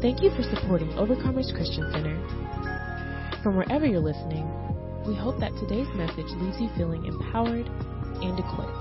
[0.00, 2.16] Thank you for supporting Overcomers Christian Center.
[3.42, 4.48] From wherever you're listening,
[5.06, 8.80] we hope that today's message leaves you feeling empowered and equipped.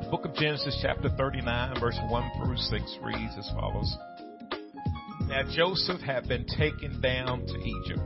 [0.00, 3.94] The book of Genesis, chapter 39, verse 1 through 6 reads as follows.
[5.28, 8.00] Now Joseph had been taken down to Egypt.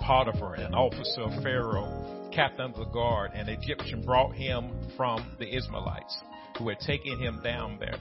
[0.00, 5.48] Potiphar, an officer of Pharaoh, captain of the guard, an Egyptian, brought him from the
[5.48, 6.18] Ishmaelites
[6.58, 7.96] who had taken him down there.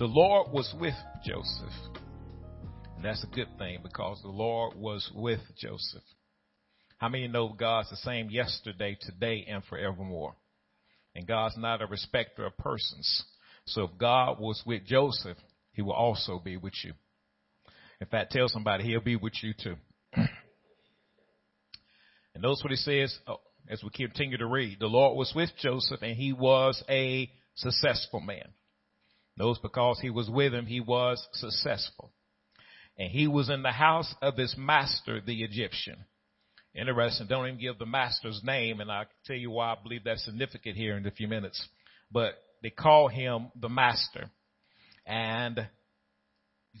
[0.00, 2.01] The Lord was with Joseph
[3.02, 6.04] and that's a good thing because the Lord was with Joseph.
[6.98, 10.36] How many know God's the same yesterday, today, and forevermore?
[11.16, 13.24] And God's not a respecter of persons.
[13.66, 15.36] So if God was with Joseph,
[15.72, 16.92] he will also be with you.
[18.00, 19.74] In fact, tell somebody he'll be with you too.
[20.14, 20.28] and
[22.36, 24.78] notice what he says oh, as we continue to read.
[24.78, 28.46] The Lord was with Joseph and he was a successful man.
[29.36, 32.12] Notice because he was with him, he was successful
[32.98, 35.96] and he was in the house of his master, the Egyptian.
[36.74, 37.26] Interesting.
[37.26, 40.76] Don't even give the master's name, and I'll tell you why I believe that's significant
[40.76, 41.66] here in a few minutes.
[42.10, 44.30] But they call him the master.
[45.06, 45.68] And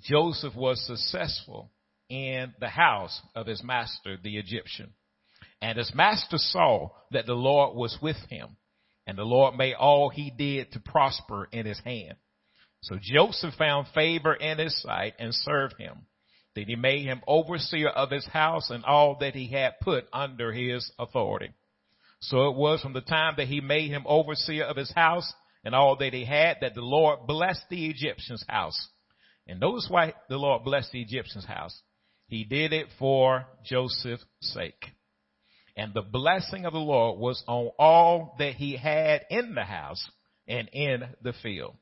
[0.04, 1.70] Joseph was successful
[2.08, 4.92] in the house of his master, the Egyptian.
[5.60, 8.56] And his master saw that the Lord was with him,
[9.06, 12.14] and the Lord made all he did to prosper in his hand.
[12.82, 16.06] So Joseph found favor in his sight and served him.
[16.54, 20.52] Then he made him overseer of his house and all that he had put under
[20.52, 21.52] his authority.
[22.20, 25.32] So it was from the time that he made him overseer of his house
[25.64, 28.88] and all that he had that the Lord blessed the Egyptian's house.
[29.46, 31.80] And notice why the Lord blessed the Egyptian's house.
[32.26, 34.86] He did it for Joseph's sake.
[35.76, 40.04] And the blessing of the Lord was on all that he had in the house
[40.46, 41.76] and in the field.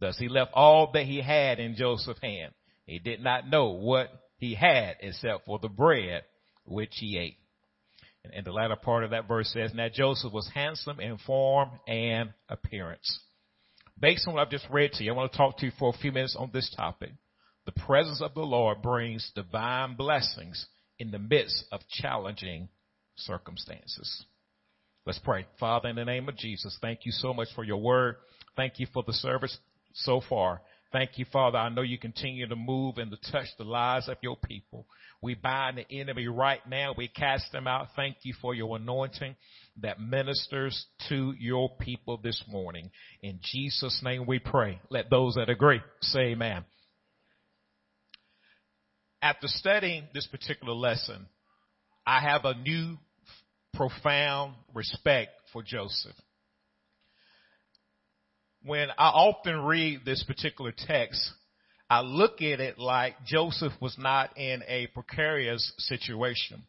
[0.00, 2.52] Thus he left all that he had in Joseph's hand.
[2.86, 6.24] He did not know what he had except for the bread
[6.64, 7.38] which he ate.
[8.32, 12.32] And the latter part of that verse says, Now Joseph was handsome in form and
[12.48, 13.20] appearance.
[14.00, 15.90] Based on what I've just read to you, I want to talk to you for
[15.90, 17.12] a few minutes on this topic.
[17.66, 20.66] The presence of the Lord brings divine blessings
[20.98, 22.68] in the midst of challenging
[23.16, 24.24] circumstances.
[25.06, 25.46] Let's pray.
[25.60, 28.16] Father, in the name of Jesus, thank you so much for your word.
[28.56, 29.58] Thank you for the service
[29.94, 30.60] so far.
[30.92, 31.58] Thank you, Father.
[31.58, 34.86] I know you continue to move and to touch the lives of your people.
[35.20, 36.94] We bind the enemy right now.
[36.96, 37.88] We cast them out.
[37.96, 39.34] Thank you for your anointing
[39.80, 42.90] that ministers to your people this morning.
[43.22, 44.78] In Jesus' name we pray.
[44.88, 46.64] Let those that agree say amen.
[49.20, 51.26] After studying this particular lesson,
[52.06, 52.98] I have a new
[53.72, 56.14] profound respect for Joseph
[58.64, 61.20] when I often read this particular text,
[61.90, 66.62] I look at it like Joseph was not in a precarious situation.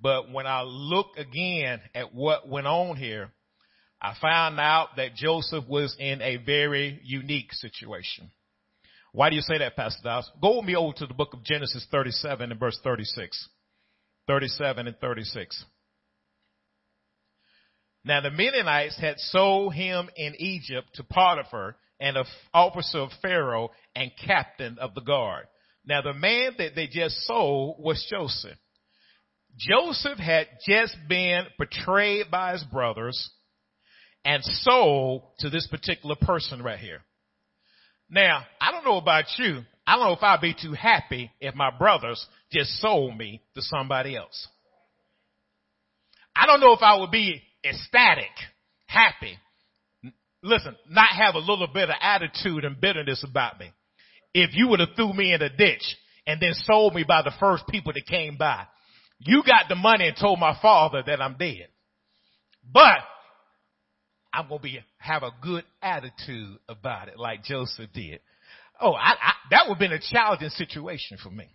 [0.00, 3.30] But when I look again at what went on here,
[4.00, 8.30] I found out that Joseph was in a very unique situation.
[9.12, 10.30] Why do you say that, Pastor Dobbs?
[10.40, 13.48] Go with me over to the book of Genesis 37 and verse 36.
[14.28, 15.64] 37 and 36.
[18.08, 22.14] Now the Midianites had sold him in Egypt to Potiphar, an
[22.54, 25.44] officer of Pharaoh and captain of the guard.
[25.84, 28.56] Now the man that they just sold was Joseph.
[29.58, 33.28] Joseph had just been betrayed by his brothers
[34.24, 37.02] and sold to this particular person right here.
[38.08, 39.60] Now, I don't know about you.
[39.86, 43.60] I don't know if I'd be too happy if my brothers just sold me to
[43.60, 44.48] somebody else.
[46.34, 48.30] I don't know if I would be ecstatic,
[48.86, 49.38] happy.
[50.42, 53.72] Listen, not have a little bit of attitude and bitterness about me.
[54.34, 55.96] If you would have threw me in a ditch
[56.26, 58.66] and then sold me by the first people that came by,
[59.18, 61.68] you got the money and told my father that I'm dead.
[62.72, 62.98] But
[64.32, 68.20] I'm to be, have a good attitude about it like Joseph did.
[68.80, 71.48] Oh, I, I, that would have been a challenging situation for me.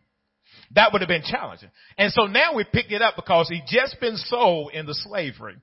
[0.75, 1.69] That would have been challenging.
[1.97, 5.56] And so now we pick it up because he just been sold into slavery.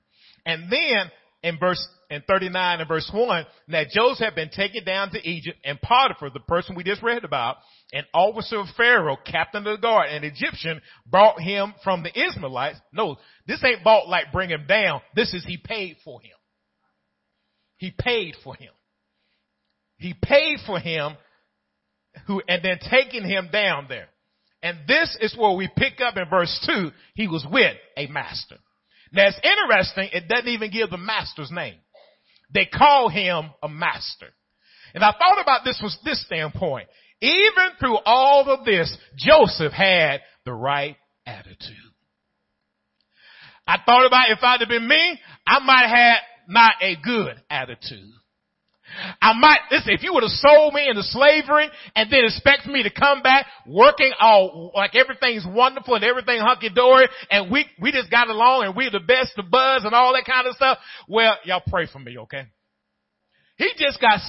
[0.45, 1.11] And then
[1.43, 5.57] in verse in 39 and verse 1, that Joseph had been taken down to Egypt
[5.63, 7.57] and Potiphar, the person we just read about,
[7.93, 12.79] an officer of Pharaoh, captain of the guard, an Egyptian, brought him from the Ishmaelites.
[12.91, 13.15] No,
[13.47, 15.01] this ain't bought like bring him down.
[15.15, 16.35] This is he paid for him.
[17.77, 18.71] He paid for him.
[19.97, 21.15] He paid for him
[22.27, 24.09] who, and then taking him down there.
[24.61, 28.57] And this is where we pick up in verse 2, he was with a master.
[29.11, 31.75] Now it's interesting, it doesn't even give the master's name.
[32.53, 34.27] They call him a master.
[34.93, 36.87] And I thought about this from this standpoint.
[37.21, 41.75] even through all of this, Joseph had the right attitude.
[43.67, 46.17] I thought about if I'd have been me, I might have had
[46.47, 48.11] not a good attitude.
[49.21, 52.83] I might, listen, if you would have sold me into slavery and then expect me
[52.83, 57.91] to come back working all, like everything's wonderful and everything hunky dory and we, we
[57.91, 60.77] just got along and we're the best of buzz and all that kind of stuff.
[61.07, 62.47] Well, y'all pray for me, okay?
[63.57, 64.19] He just got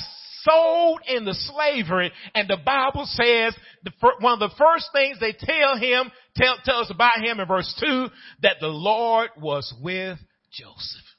[0.42, 5.76] sold into slavery and the Bible says the, one of the first things they tell
[5.76, 8.06] him, tell, tell us about him in verse two,
[8.42, 10.18] that the Lord was with
[10.52, 11.11] Joseph.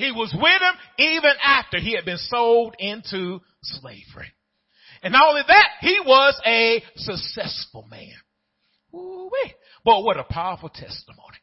[0.00, 4.32] He was with him even after he had been sold into slavery.
[5.02, 8.14] And not only that, he was a successful man.
[8.94, 9.54] Ooh-wee.
[9.84, 11.38] But what a powerful testimony.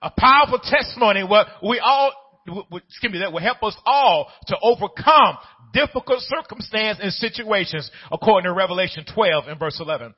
[0.00, 2.12] A powerful testimony what we all,
[2.46, 5.38] excuse me, that will help us all to overcome
[5.72, 10.14] difficult circumstances and situations according to Revelation 12 and verse 11.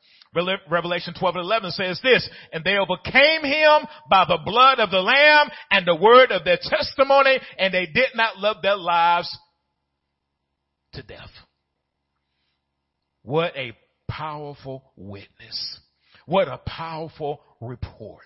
[0.68, 4.98] Revelation 12 and 11 says this, and they overcame him by the blood of the
[4.98, 9.34] lamb and the word of their testimony, and they did not love their lives
[10.92, 11.30] to death.
[13.22, 13.72] What a
[14.08, 15.80] powerful witness.
[16.26, 18.24] What a powerful report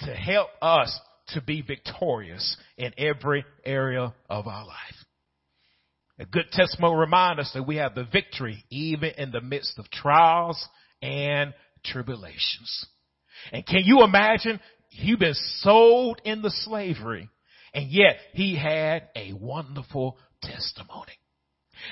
[0.00, 0.98] to help us
[1.34, 4.76] to be victorious in every area of our life.
[6.18, 9.90] A good testimony reminds us that we have the victory even in the midst of
[9.90, 10.66] trials
[11.00, 11.54] and
[11.84, 12.86] tribulations.
[13.52, 14.58] And can you imagine?
[14.90, 17.28] You've been sold into slavery
[17.72, 21.12] and yet he had a wonderful testimony.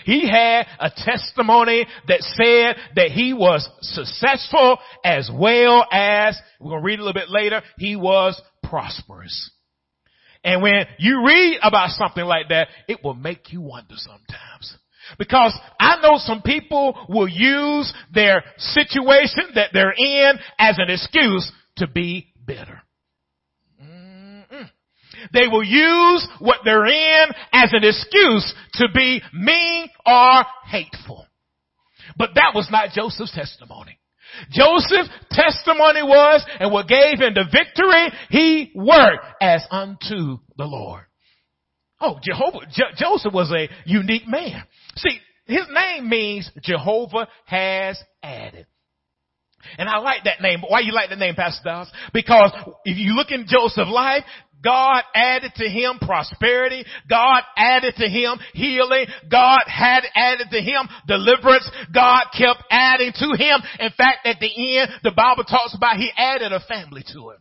[0.05, 6.83] He had a testimony that said that he was successful as well as, we're going
[6.83, 9.51] to read a little bit later, he was prosperous.
[10.45, 14.77] And when you read about something like that, it will make you wonder sometimes.
[15.19, 21.51] Because I know some people will use their situation that they're in as an excuse
[21.77, 22.83] to be bitter.
[23.83, 24.71] Mm-mm.
[25.33, 31.27] They will use what they're in as an excuse to be mean or hateful.
[32.17, 33.99] But that was not Joseph's testimony.
[34.51, 41.03] Joseph's testimony was, and what gave him the victory, he worked as unto the Lord.
[42.01, 42.67] Oh, Jehovah,
[42.97, 44.65] Joseph was a unique man.
[44.97, 48.67] See, his name means Jehovah has added.
[49.79, 50.63] And I like that name.
[50.67, 51.91] Why you like the name, Pastor Dobbs?
[52.13, 52.53] Because
[52.85, 54.23] if you look in Joseph's life,
[54.67, 56.85] God added to him prosperity.
[57.09, 59.07] God added to him healing.
[59.31, 61.71] God had added to him deliverance.
[61.95, 63.61] God kept adding to him.
[63.79, 67.37] In fact, at the end, the Bible talks about he added a family to him.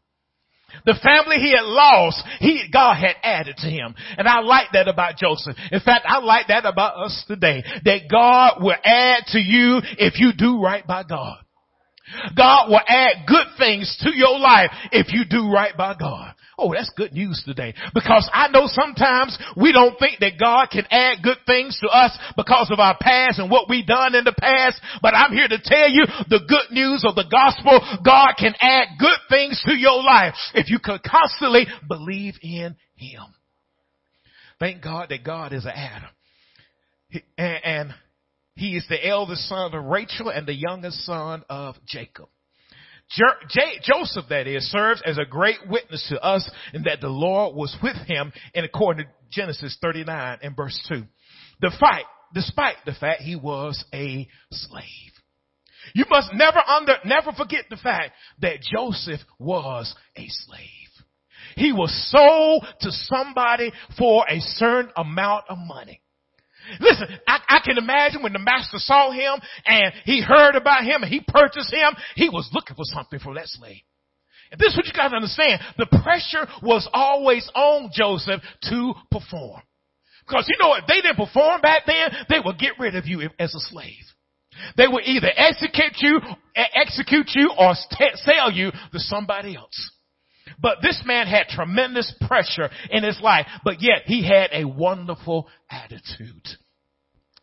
[0.86, 3.96] The family he had lost, he, God had added to him.
[4.18, 5.56] And I like that about Joseph.
[5.72, 7.64] In fact, I like that about us today.
[7.86, 11.38] That God will add to you if you do right by God.
[12.38, 16.35] God will add good things to your life if you do right by God.
[16.58, 17.74] Oh, that's good news today.
[17.94, 22.18] Because I know sometimes we don't think that God can add good things to us
[22.38, 24.80] because of our past and what we've done in the past.
[25.02, 27.82] But I'm here to tell you the good news of the gospel.
[28.06, 33.24] God can add good things to your life if you can constantly believe in Him.
[34.60, 36.10] Thank God that God is an Adam.
[37.38, 37.94] And
[38.56, 42.30] he is the eldest son of Rachel and the youngest son of Jacob.
[43.10, 47.56] J- Joseph, that is, serves as a great witness to us in that the Lord
[47.56, 51.04] was with him in according to Genesis 39 and verse 2.
[51.62, 55.12] The fight, despite the fact he was a slave.
[55.94, 60.60] You must never under, never forget the fact that Joseph was a slave.
[61.56, 66.02] He was sold to somebody for a certain amount of money.
[66.80, 71.04] Listen, I, I, can imagine when the master saw him and he heard about him
[71.04, 73.82] and he purchased him, he was looking for something from that slave.
[74.52, 75.62] And this is what you gotta understand.
[75.78, 79.62] The pressure was always on Joseph to perform.
[80.28, 83.22] Because you know if they didn't perform back then, they would get rid of you
[83.40, 84.04] as a slave.
[84.78, 86.20] They would either execute you,
[86.56, 87.74] execute you or
[88.16, 89.92] sell you to somebody else.
[90.60, 95.48] But this man had tremendous pressure in his life, but yet he had a wonderful
[95.70, 96.48] attitude.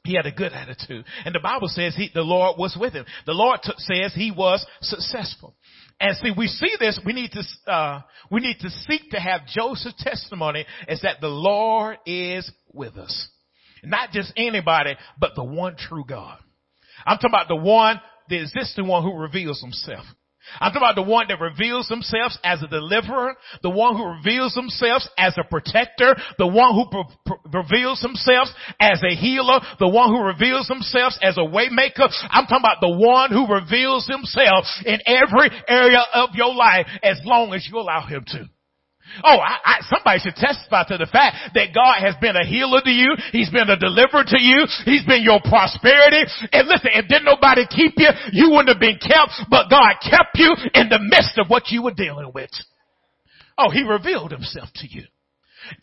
[0.05, 1.05] He had a good attitude.
[1.25, 3.05] And the Bible says he, the Lord was with him.
[3.25, 5.55] The Lord t- says he was successful.
[6.01, 9.47] And see, we see this, we need to, uh, we need to seek to have
[9.47, 13.29] Joseph's testimony is that the Lord is with us.
[13.85, 16.39] Not just anybody, but the one true God.
[17.07, 20.05] I'm talking about the one, the existing one who reveals himself.
[20.61, 24.55] I'm talking about the one that reveals themselves as a deliverer, the one who reveals
[24.55, 26.87] themselves as a protector, the one who
[27.53, 32.09] reveals themselves as a healer, the one who reveals themselves as a waymaker.
[32.31, 37.21] I'm talking about the one who reveals himself in every area of your life as
[37.25, 38.49] long as you allow him to.
[39.21, 42.81] Oh, I, I, somebody should testify to the fact that God has been a healer
[42.81, 43.13] to you.
[43.31, 44.65] He's been a deliverer to you.
[44.85, 46.25] He's been your prosperity.
[46.53, 50.37] And listen, if didn't nobody keep you, you wouldn't have been kept, but God kept
[50.37, 52.51] you in the midst of what you were dealing with.
[53.59, 55.05] Oh, he revealed himself to you.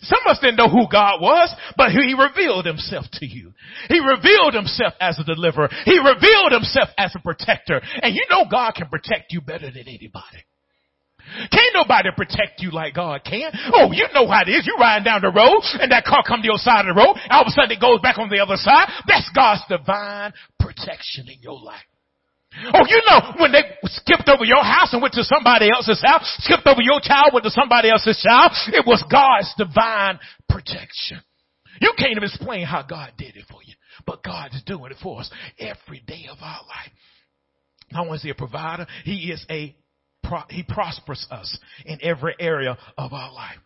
[0.01, 3.53] Some of us didn't know who God was, but he revealed himself to you.
[3.88, 5.69] He revealed himself as a deliverer.
[5.86, 7.81] He revealed himself as a protector.
[8.01, 10.43] And you know God can protect you better than anybody.
[11.51, 13.51] Can't nobody protect you like God can.
[13.73, 14.65] Oh, you know how it is.
[14.65, 17.15] You're riding down the road and that car come to your side of the road.
[17.29, 18.89] All of a sudden it goes back on the other side.
[19.07, 21.85] That's God's divine protection in your life.
[22.73, 26.25] Oh, you know, when they skipped over your house and went to somebody else's house,
[26.39, 31.21] skipped over your child, went to somebody else's child, it was God's divine protection.
[31.79, 35.19] You can't even explain how God did it for you, but God's doing it for
[35.19, 36.91] us every day of our life.
[37.91, 39.75] Not only is he a provider, he is a
[40.50, 43.57] he prospers us in every area of our life.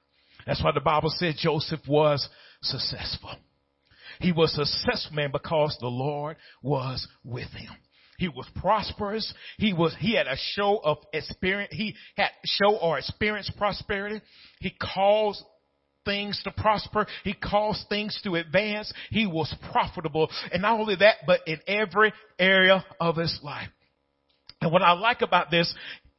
[0.45, 2.27] That's why the Bible said Joseph was
[2.61, 3.31] successful.
[4.19, 7.71] He was a successful man because the Lord was with him.
[8.17, 9.33] He was prosperous.
[9.57, 11.73] He was, he had a show of experience.
[11.73, 14.21] He had show or experience prosperity.
[14.59, 15.43] He caused
[16.05, 17.07] things to prosper.
[17.23, 18.93] He caused things to advance.
[19.09, 20.29] He was profitable.
[20.51, 23.69] And not only that, but in every area of his life.
[24.61, 25.73] And what I like about this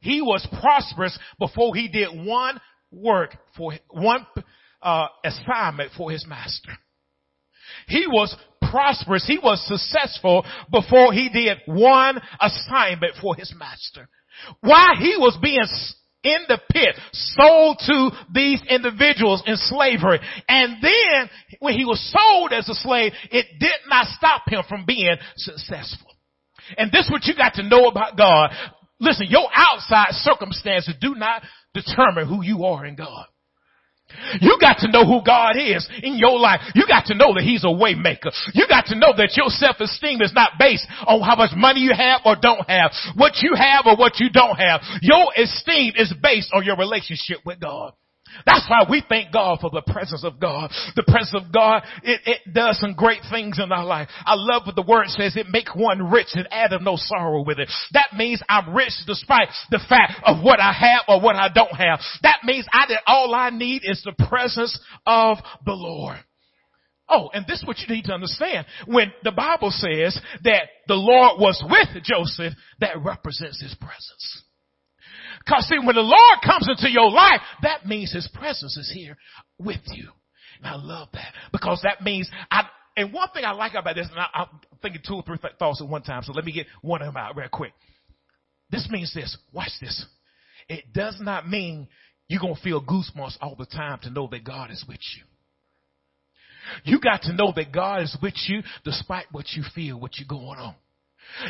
[0.05, 4.25] he was prosperous before he did one work for one
[4.81, 6.73] uh, assignment for his master.
[7.87, 8.35] He was
[8.69, 9.25] prosperous.
[9.25, 14.07] He was successful before he did one assignment for his master.
[14.61, 15.65] Why he was being
[16.23, 20.19] in the pit, sold to these individuals in slavery.
[20.47, 24.85] And then when he was sold as a slave, it did not stop him from
[24.85, 26.07] being successful.
[26.77, 28.51] And this is what you got to know about God.
[28.99, 33.25] Listen, your outside circumstances do not determine who you are in God.
[34.39, 36.61] You got to know who God is in your life.
[36.75, 38.31] You got to know that He's a waymaker.
[38.53, 41.91] You got to know that your self-esteem is not based on how much money you
[41.95, 44.81] have or don't have, what you have or what you don't have.
[45.01, 47.93] Your esteem is based on your relationship with God.
[48.45, 50.71] That's why we thank God for the presence of God.
[50.95, 54.09] The presence of God, it, it does some great things in our life.
[54.25, 55.35] I love what the word says.
[55.35, 57.69] It make one rich and add no sorrow with it.
[57.93, 61.75] That means I'm rich despite the fact of what I have or what I don't
[61.75, 61.99] have.
[62.23, 66.17] That means I did all I need is the presence of the Lord.
[67.07, 68.65] Oh, and this is what you need to understand.
[68.87, 74.43] When the Bible says that the Lord was with Joseph, that represents his presence.
[75.47, 79.17] Cause see, when the Lord comes into your life, that means His presence is here
[79.59, 80.09] with you.
[80.57, 82.63] And I love that because that means I,
[82.97, 84.47] and one thing I like about this, and I, am
[84.81, 87.17] thinking two or three thoughts at one time, so let me get one of them
[87.17, 87.73] out real quick.
[88.71, 89.37] This means this.
[89.53, 90.05] Watch this.
[90.67, 91.87] It does not mean
[92.27, 95.23] you're going to feel goosebumps all the time to know that God is with you.
[96.83, 100.27] You got to know that God is with you despite what you feel, what you're
[100.27, 100.73] going on.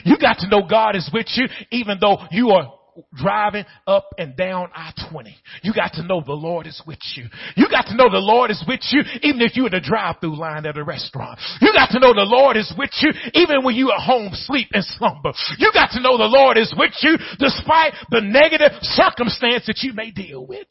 [0.03, 2.73] You got to know God is with you even though you are
[3.13, 5.33] driving up and down I-20.
[5.63, 7.25] You got to know the Lord is with you.
[7.55, 10.39] You got to know the Lord is with you even if you're in the drive-through
[10.39, 11.39] line at a restaurant.
[11.61, 14.69] You got to know the Lord is with you even when you at home sleep
[14.73, 15.33] and slumber.
[15.57, 19.93] You got to know the Lord is with you despite the negative circumstance that you
[19.93, 20.67] may deal with.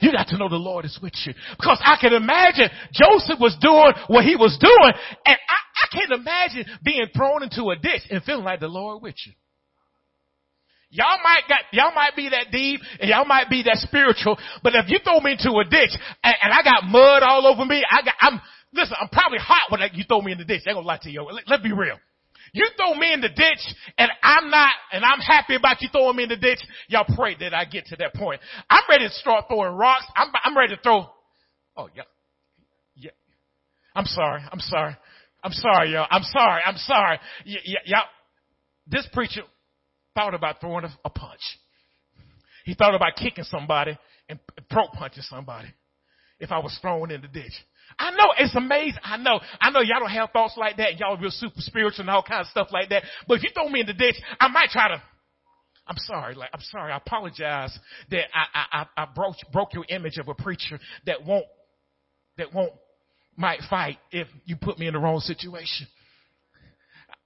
[0.00, 1.34] You got to know the Lord is with you.
[1.58, 4.92] Because I can imagine Joseph was doing what he was doing,
[5.26, 9.02] and I, I can't imagine being thrown into a ditch and feeling like the Lord
[9.02, 9.32] with you.
[10.90, 14.74] Y'all might got, y'all might be that deep and y'all might be that spiritual, but
[14.74, 15.94] if you throw me into a ditch
[16.24, 18.40] and, and I got mud all over me, I got, I'm,
[18.72, 20.62] listen, I'm probably hot when you throw me in the ditch.
[20.66, 21.22] I ain't gonna lie to you.
[21.22, 21.96] Let, let's be real.
[22.52, 26.16] You throw me in the ditch and I'm not, and I'm happy about you throwing
[26.16, 26.58] me in the ditch.
[26.88, 28.40] Y'all pray that I get to that point.
[28.68, 30.06] I'm ready to start throwing rocks.
[30.16, 31.06] I'm, I'm ready to throw,
[31.76, 32.02] oh yeah,
[32.96, 33.10] yeah.
[33.94, 34.42] I'm sorry.
[34.50, 34.96] I'm sorry.
[35.42, 36.08] I'm sorry, y'all.
[36.10, 36.62] I'm sorry.
[36.66, 37.18] I'm sorry.
[37.46, 38.04] Y- y- y'all,
[38.86, 39.42] this preacher,
[40.14, 41.40] thought about throwing a, a punch.
[42.64, 43.98] He thought about kicking somebody
[44.28, 44.38] and
[44.70, 45.68] throat punching somebody
[46.38, 47.52] if I was thrown in the ditch.
[47.98, 49.00] I know it's amazing.
[49.02, 49.40] I know.
[49.60, 50.98] I know y'all don't have thoughts like that.
[50.98, 53.02] Y'all real super spiritual and all kinds of stuff like that.
[53.26, 55.02] But if you throw me in the ditch, I might try to.
[55.86, 56.34] I'm sorry.
[56.34, 56.92] Like I'm sorry.
[56.92, 57.76] I apologize
[58.10, 61.46] that I I, I broke broke your image of a preacher that won't
[62.38, 62.72] that won't
[63.36, 65.86] might fight if you put me in the wrong situation.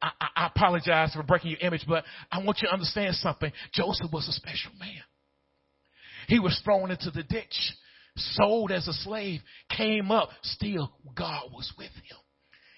[0.04, 3.50] I, I apologize for breaking your image, but I want you to understand something.
[3.72, 5.02] Joseph was a special man.
[6.28, 7.72] He was thrown into the ditch,
[8.16, 9.40] sold as a slave,
[9.76, 12.18] came up, still God was with him.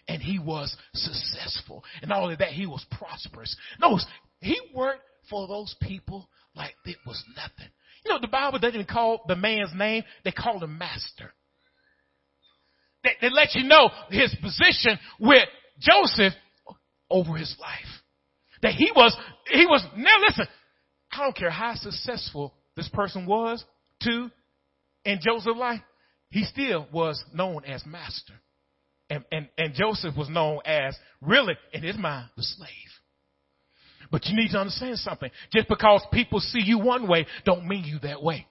[0.08, 1.84] And he was successful.
[2.00, 3.56] And all of that, he was prosperous.
[3.80, 4.06] Notice,
[4.40, 7.70] he worked for those people like it was nothing.
[8.04, 11.32] You know, the Bible doesn't call the man's name, they call him master.
[13.02, 15.48] They, they let you know his position with
[15.80, 16.32] Joseph
[17.10, 18.02] over his life.
[18.62, 19.16] That he was,
[19.50, 20.46] he was, now listen,
[21.12, 23.64] I don't care how successful this person was
[24.02, 24.30] to
[25.04, 25.80] in Joseph's life,
[26.30, 28.34] he still was known as master.
[29.08, 32.68] And, and, and Joseph was known as really, in his mind, the slave.
[34.10, 35.30] But you need to understand something.
[35.52, 38.46] Just because people see you one way don't mean you that way.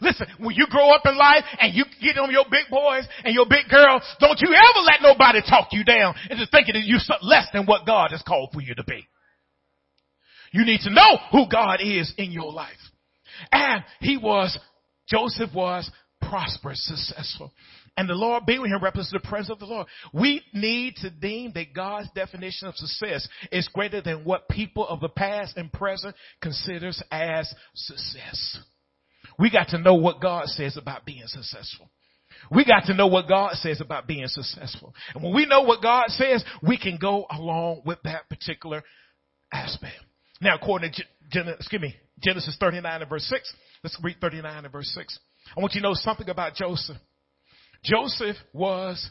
[0.00, 3.34] Listen, when you grow up in life and you get on your big boys and
[3.34, 7.00] your big girls, don't you ever let nobody talk you down into thinking that you're
[7.22, 9.06] less than what God has called for you to be.
[10.52, 12.70] You need to know who God is in your life.
[13.50, 14.56] And he was,
[15.08, 17.52] Joseph was prosperous, successful.
[17.96, 19.86] And the Lord being with him represents the presence of the Lord.
[20.12, 25.00] We need to deem that God's definition of success is greater than what people of
[25.00, 28.58] the past and present considers as success.
[29.38, 31.90] We got to know what God says about being successful.
[32.50, 34.94] We got to know what God says about being successful.
[35.14, 38.82] And when we know what God says, we can go along with that particular
[39.52, 39.96] aspect.
[40.40, 44.72] Now, according to Genesis, excuse me, Genesis 39 and verse 6, let's read 39 and
[44.72, 45.18] verse 6.
[45.56, 46.96] I want you to know something about Joseph.
[47.82, 49.10] Joseph was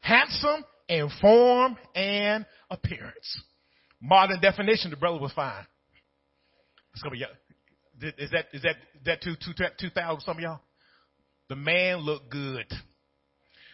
[0.00, 3.42] handsome in form and appearance.
[4.00, 5.66] Modern definition, the brother was fine.
[6.94, 7.24] It's gonna be,
[8.02, 10.60] is that, is that, is that two, two, 2000 some of y'all?
[11.48, 12.66] The man looked good.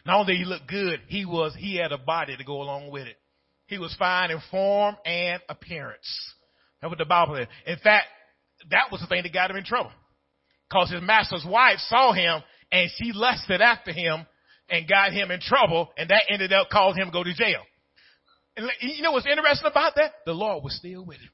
[0.06, 2.90] Not only did he look good, he was, he had a body to go along
[2.90, 3.16] with it.
[3.66, 6.34] He was fine in form and appearance.
[6.80, 7.48] That's what the Bible said.
[7.66, 8.06] In fact,
[8.70, 9.90] that was the thing that got him in trouble.
[10.70, 14.26] Cause his master's wife saw him and she lusted after him
[14.68, 17.62] and got him in trouble and that ended up causing him to go to jail.
[18.56, 20.12] And you know what's interesting about that?
[20.26, 21.30] The Lord was still with him.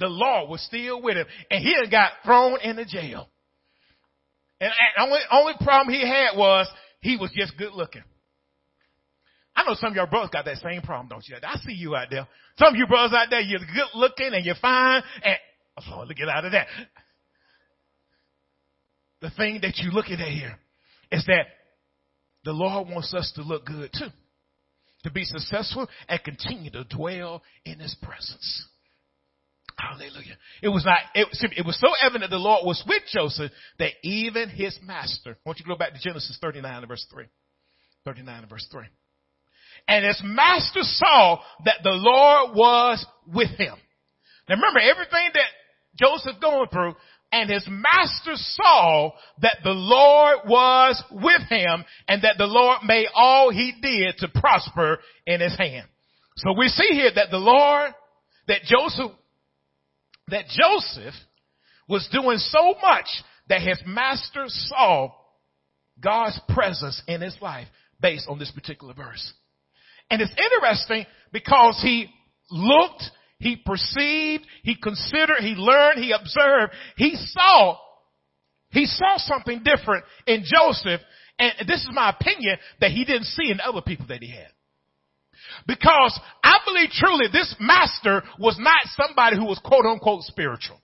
[0.00, 3.28] The law was still with him and he got thrown in the jail.
[4.60, 6.66] And the only, only problem he had was
[7.00, 8.02] he was just good looking.
[9.54, 11.36] I know some of your brothers got that same problem, don't you?
[11.42, 12.26] I see you out there.
[12.58, 15.36] Some of you brothers out there, you're good looking and you're fine and,
[15.78, 16.66] oh Lord, get out of that
[19.20, 20.58] the thing that you're looking at here
[21.12, 21.46] is that
[22.44, 24.08] the Lord wants us to look good too.
[25.04, 28.66] To be successful and continue to dwell in His presence.
[29.80, 30.36] Hallelujah.
[30.62, 34.48] It was not, it, it was so evident the Lord was with Joseph that even
[34.50, 37.24] his master, I want you go back to Genesis 39 and verse 3.
[38.04, 38.82] 39 and verse 3.
[39.88, 43.74] And his master saw that the Lord was with him.
[44.48, 45.48] Now remember, everything that
[45.98, 46.94] Joseph going through,
[47.32, 53.06] and his master saw that the Lord was with him and that the Lord made
[53.14, 55.86] all he did to prosper in his hand.
[56.36, 57.92] So we see here that the Lord,
[58.48, 59.12] that Joseph,
[60.30, 61.14] that Joseph
[61.88, 63.06] was doing so much
[63.48, 65.12] that his master saw
[66.02, 67.66] God's presence in his life
[68.00, 69.32] based on this particular verse.
[70.10, 72.08] And it's interesting because he
[72.50, 73.04] looked
[73.40, 77.78] he perceived, he considered, he learned, he observed, he saw,
[78.70, 81.00] he saw something different in Joseph,
[81.38, 84.50] and this is my opinion, that he didn't see in other people that he had.
[85.66, 90.80] Because I believe truly this master was not somebody who was quote unquote spiritual.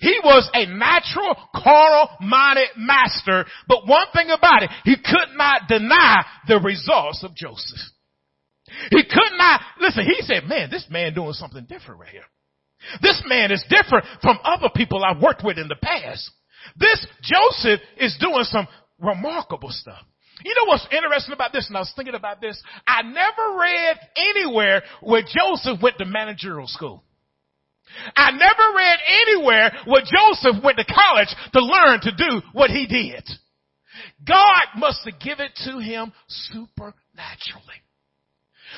[0.00, 5.68] He was a natural, carnal minded master, but one thing about it, he could not
[5.68, 7.80] deny the results of Joseph.
[8.90, 12.24] He could not, listen, he said, man, this man doing something different right here.
[13.00, 16.30] This man is different from other people I've worked with in the past.
[16.76, 18.66] This Joseph is doing some
[18.98, 20.02] remarkable stuff.
[20.44, 21.66] You know what's interesting about this?
[21.68, 22.60] And I was thinking about this.
[22.86, 27.02] I never read anywhere where Joseph went to managerial school.
[28.14, 32.86] I never read anywhere where Joseph went to college to learn to do what he
[32.86, 33.24] did.
[34.26, 37.80] God must have given it to him supernaturally.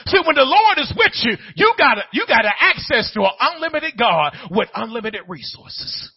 [0.06, 3.94] See, when the Lord is with you, you gotta, you gotta access to an unlimited
[3.98, 6.12] God with unlimited resources.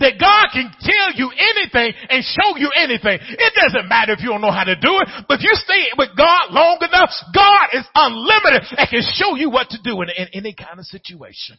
[0.00, 3.18] That God can tell you anything and show you anything.
[3.22, 5.94] It doesn't matter if you don't know how to do it, but if you stay
[5.96, 10.10] with God long enough, God is unlimited and can show you what to do in,
[10.10, 11.56] in any kind of situation.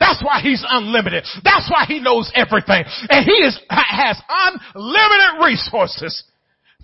[0.00, 1.24] That's why he's unlimited.
[1.44, 2.84] That's why he knows everything.
[3.10, 6.24] And he is, has unlimited resources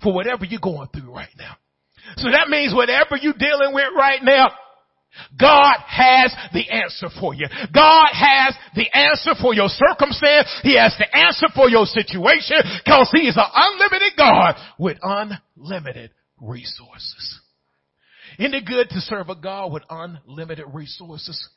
[0.01, 1.57] for whatever you're going through right now.
[2.17, 4.51] So that means whatever you're dealing with right now,
[5.39, 7.47] God has the answer for you.
[7.73, 10.47] God has the answer for your circumstance.
[10.63, 16.11] He has the answer for your situation because He is an unlimited God with unlimited
[16.39, 17.39] resources.
[18.39, 21.49] Isn't it good to serve a God with unlimited resources?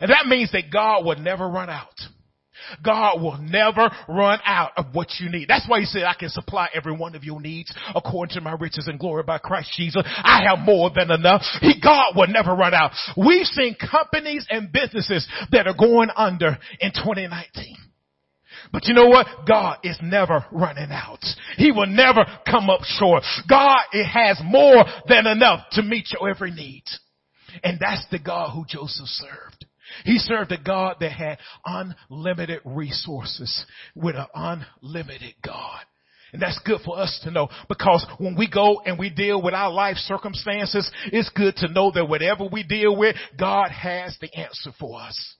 [0.00, 1.94] And that means that God will never run out.
[2.84, 5.48] God will never run out of what you need.
[5.48, 8.52] That's why he said, I can supply every one of your needs according to my
[8.52, 10.02] riches and glory by Christ Jesus.
[10.04, 11.42] I have more than enough.
[11.60, 12.92] He, God will never run out.
[13.16, 17.76] We've seen companies and businesses that are going under in 2019.
[18.72, 19.26] But you know what?
[19.46, 21.24] God is never running out.
[21.56, 23.22] He will never come up short.
[23.48, 26.84] God it has more than enough to meet your every need.
[27.62, 29.55] And that's the God who Joseph served.
[30.04, 34.26] He served a God that had unlimited resources with an
[34.82, 35.80] unlimited God.
[36.32, 39.54] And that's good for us to know because when we go and we deal with
[39.54, 44.32] our life circumstances, it's good to know that whatever we deal with, God has the
[44.34, 45.36] answer for us.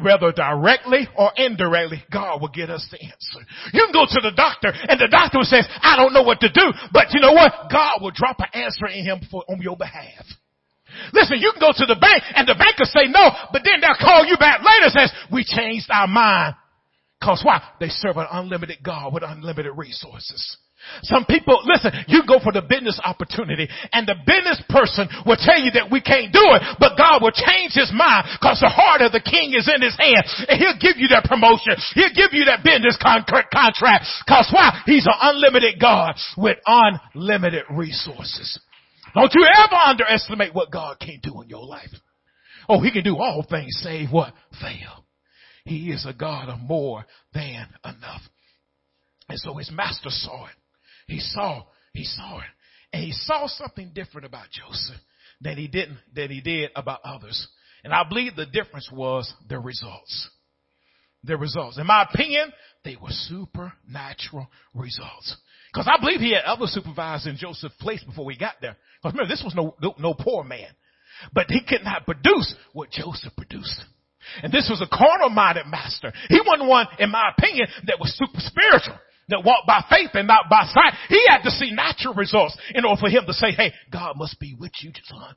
[0.00, 3.46] Whether directly or indirectly, God will get us the answer.
[3.72, 6.48] You can go to the doctor and the doctor says, I don't know what to
[6.48, 7.52] do, but you know what?
[7.70, 10.24] God will drop an answer in him for, on your behalf.
[11.12, 13.98] Listen, you can go to the bank and the banker say no, but then they'll
[14.00, 16.54] call you back later and says, we changed our mind.
[17.22, 17.62] Cause why?
[17.78, 20.56] They serve an unlimited God with unlimited resources.
[21.02, 25.60] Some people, listen, you go for the business opportunity and the business person will tell
[25.60, 29.04] you that we can't do it, but God will change his mind because the heart
[29.04, 31.76] of the king is in his hand and he'll give you that promotion.
[31.92, 34.80] He'll give you that business con- contract because why?
[34.88, 38.58] He's an unlimited God with unlimited resources.
[39.14, 41.90] Don't you ever underestimate what God can do in your life.
[42.68, 44.32] Oh, he can do all things save what?
[44.60, 45.04] Fail.
[45.64, 48.22] He is a God of more than enough.
[49.28, 50.54] And so his master saw it.
[51.06, 52.44] He saw, he saw it.
[52.92, 55.00] And he saw something different about Joseph
[55.40, 57.48] than he didn't, than he did about others.
[57.84, 60.28] And I believe the difference was the results.
[61.24, 61.78] The results.
[61.78, 62.52] In my opinion,
[62.84, 65.36] they were supernatural results.
[65.72, 68.76] Because I believe he had other supervisors in Joseph's place before we got there.
[69.00, 70.68] Because remember, this was no, no, no poor man.
[71.32, 73.84] But he could not produce what Joseph produced.
[74.42, 76.12] And this was a carnal minded master.
[76.28, 80.28] He wasn't one, in my opinion, that was super spiritual, that walked by faith and
[80.28, 80.94] not by sight.
[81.08, 84.38] He had to see natural results in order for him to say, hey, God must
[84.38, 85.34] be with you, son.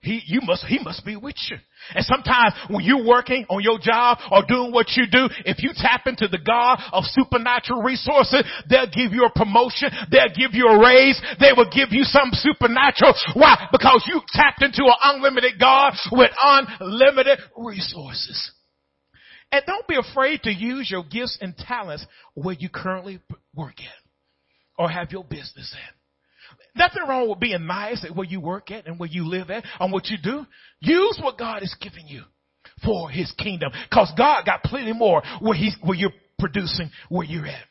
[0.00, 1.56] He, you must, he must be with you.
[1.94, 5.70] And sometimes when you're working on your job or doing what you do, if you
[5.74, 9.88] tap into the God of supernatural resources, they'll give you a promotion.
[10.10, 11.20] They'll give you a raise.
[11.40, 13.14] They will give you something supernatural.
[13.34, 13.68] Why?
[13.72, 18.52] Because you tapped into an unlimited God with unlimited resources.
[19.50, 23.20] And don't be afraid to use your gifts and talents where you currently
[23.54, 25.95] work at or have your business at.
[26.76, 29.64] Nothing wrong with being nice at where you work at and where you live at
[29.80, 30.46] and what you do.
[30.80, 32.22] Use what God is giving you
[32.84, 33.70] for his kingdom.
[33.92, 37.64] Cause God got plenty more where he's, where you're producing where you're at.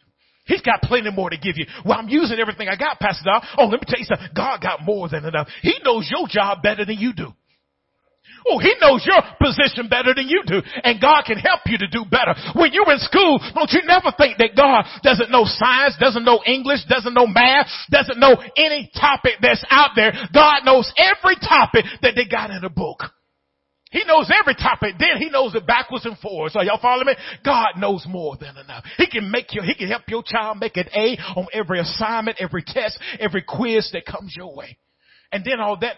[0.46, 1.66] He's got plenty more to give you.
[1.84, 3.44] Well, I'm using everything I got, Pastor Doc.
[3.58, 4.28] Oh, let me tell you something.
[4.36, 5.48] God got more than enough.
[5.62, 7.34] He knows your job better than you do.
[8.48, 10.62] Oh, he knows your position better than you do.
[10.84, 12.36] And God can help you to do better.
[12.54, 16.42] When you're in school, don't you never think that God doesn't know science, doesn't know
[16.46, 20.14] English, doesn't know math, doesn't know any topic that's out there.
[20.34, 23.02] God knows every topic that they got in a book.
[23.92, 24.96] He knows every topic.
[25.00, 26.54] Then he knows it backwards and forwards.
[26.54, 27.16] So y'all follow me?
[27.46, 28.84] God knows more than enough.
[28.98, 32.38] He can make you, he can help your child make an A on every assignment,
[32.40, 34.78] every test, every quiz that comes your way.
[35.32, 35.96] And then all that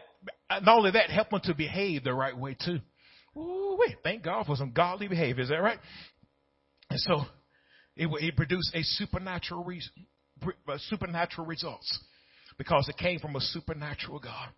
[0.49, 2.79] not only that, help them to behave the right way too.
[3.37, 5.43] Ooh, wait, thank God for some godly behavior.
[5.43, 5.79] Is that right?
[6.89, 7.21] And so
[7.95, 9.91] it, it produced a supernatural reason,
[10.89, 11.99] supernatural results
[12.57, 14.49] because it came from a supernatural God.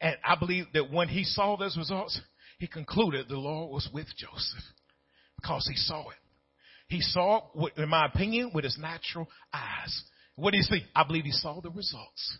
[0.00, 2.20] And I believe that when he saw those results,
[2.58, 4.64] he concluded the Lord was with Joseph
[5.40, 6.16] because he saw it.
[6.88, 10.02] He saw it, in my opinion, with his natural eyes.
[10.36, 10.84] What did he see?
[10.94, 12.38] I believe he saw the results.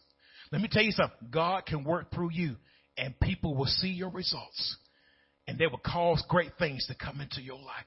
[0.52, 1.28] Let me tell you something.
[1.30, 2.56] God can work through you
[2.96, 4.76] and people will see your results
[5.48, 7.86] and they will cause great things to come into your life.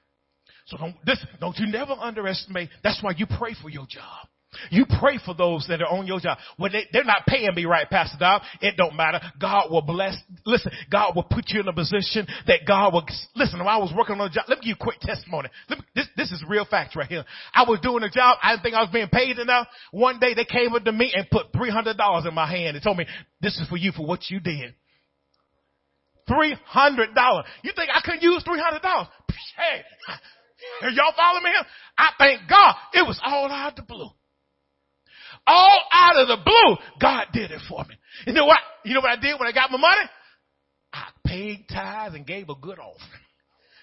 [0.66, 2.70] So don't, this, don't you never underestimate.
[2.82, 4.26] That's why you pray for your job.
[4.70, 6.38] You pray for those that are on your job.
[6.56, 9.20] When they, they're not paying me right, Pastor Dob, it don't matter.
[9.40, 13.58] God will bless, listen, God will put you in a position that God will, listen,
[13.58, 15.48] when I was working on a job, let me give you a quick testimony.
[15.70, 17.24] Me, this, this is real facts right here.
[17.54, 19.66] I was doing a job, I didn't think I was being paid enough.
[19.90, 22.96] One day they came up to me and put $300 in my hand and told
[22.96, 23.06] me,
[23.40, 24.74] this is for you for what you did.
[26.28, 26.56] $300.
[27.62, 28.80] You think I couldn't use $300?
[29.56, 29.82] Hey,
[30.94, 31.66] y'all follow me here?
[31.96, 34.10] I thank God it was all out of the blue
[35.46, 37.94] all out of the blue, God did it for me.
[38.26, 38.58] You know what?
[38.84, 40.10] You know what I did when I got my money?
[40.92, 43.22] I paid tithes and gave a good offering.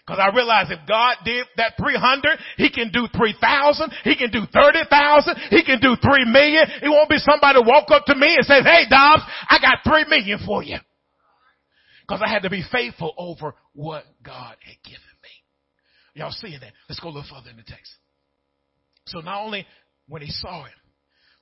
[0.05, 4.41] Cause I realized if God did that 300, He can do 3,000, He can do
[4.53, 6.67] 30,000, He can do 3 million.
[6.81, 10.05] It won't be somebody walk up to me and say, hey Dobbs, I got 3
[10.09, 10.77] million for you.
[12.09, 15.29] Cause I had to be faithful over what God had given me.
[16.15, 16.73] Y'all seeing that?
[16.89, 17.95] Let's go a little further in the text.
[19.07, 19.65] So not only
[20.09, 20.71] when he saw it,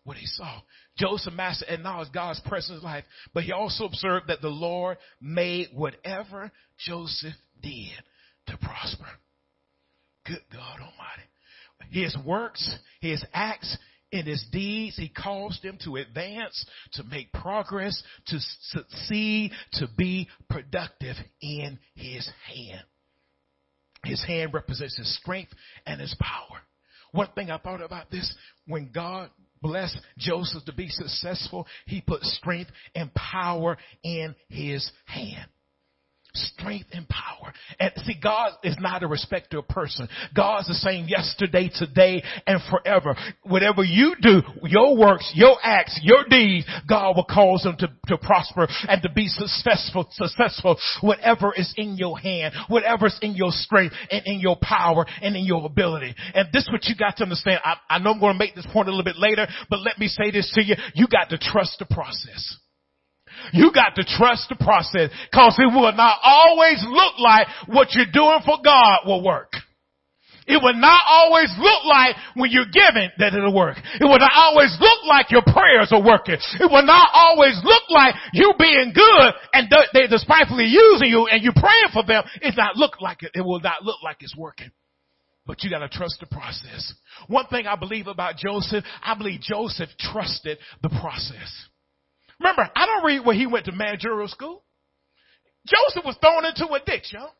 [0.03, 0.61] what he saw,
[0.97, 5.69] Joseph master acknowledged God's presence in life, but he also observed that the Lord made
[5.73, 7.91] whatever Joseph did
[8.47, 9.07] to prosper.
[10.25, 11.27] Good God Almighty.
[11.91, 13.77] His works, his acts,
[14.11, 20.27] in his deeds, he caused them to advance, to make progress, to succeed, to be
[20.49, 22.83] productive in his hand.
[24.03, 25.53] His hand represents his strength
[25.85, 26.59] and his power.
[27.11, 28.33] One thing I thought about this,
[28.67, 29.29] when God
[29.61, 35.49] blessed Joseph to be successful, he put strength and power in his hand
[36.33, 37.53] strength and power.
[37.79, 40.07] And see, God is not a respecter of person.
[40.35, 43.15] God's the same yesterday, today, and forever.
[43.43, 48.17] Whatever you do, your works, your acts, your deeds, God will cause them to, to
[48.17, 53.51] prosper and to be successful, successful, whatever is in your hand, whatever is in your
[53.51, 56.15] strength and in your power and in your ability.
[56.33, 57.59] And this is what you got to understand.
[57.63, 59.99] I, I know I'm going to make this point a little bit later, but let
[59.99, 60.75] me say this to you.
[60.93, 62.57] You got to trust the process.
[63.53, 68.11] You got to trust the process cause it will not always look like what you're
[68.11, 69.53] doing for God will work.
[70.47, 73.77] It will not always look like when you're giving that it'll work.
[73.77, 76.37] It will not always look like your prayers are working.
[76.59, 81.43] It will not always look like you being good and they're despitefully using you and
[81.43, 82.23] you praying for them.
[82.41, 83.31] It's not look like it.
[83.35, 84.71] It will not look like it's working.
[85.45, 86.93] But you gotta trust the process.
[87.27, 91.67] One thing I believe about Joseph, I believe Joseph trusted the process.
[92.41, 94.63] Remember, I don't read where he went to managerial school.
[95.67, 97.31] Joseph was thrown into a ditch, y'all.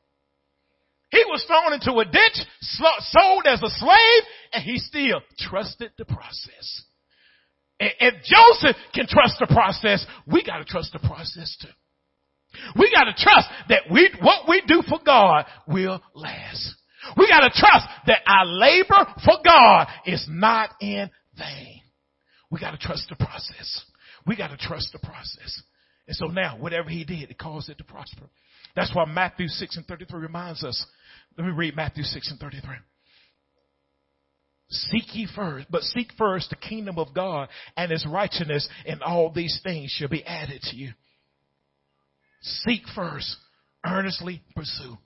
[1.10, 6.06] He was thrown into a ditch, sold as a slave, and he still trusted the
[6.06, 6.84] process.
[7.80, 11.68] If Joseph can trust the process, we gotta trust the process too.
[12.78, 16.76] We gotta trust that we, what we do for God will last.
[17.18, 21.82] We gotta trust that our labor for God is not in vain.
[22.52, 23.84] We gotta trust the process.
[24.26, 25.62] We got to trust the process.
[26.08, 28.26] And so now, whatever he did, it caused it to prosper.
[28.76, 30.86] That's why Matthew 6 and 33 reminds us.
[31.38, 32.76] Let me read Matthew 6 and 33.
[34.70, 39.30] Seek ye first, but seek first the kingdom of God and his righteousness, and all
[39.30, 40.92] these things shall be added to you.
[42.42, 43.36] Seek first,
[43.86, 44.98] earnestly pursue.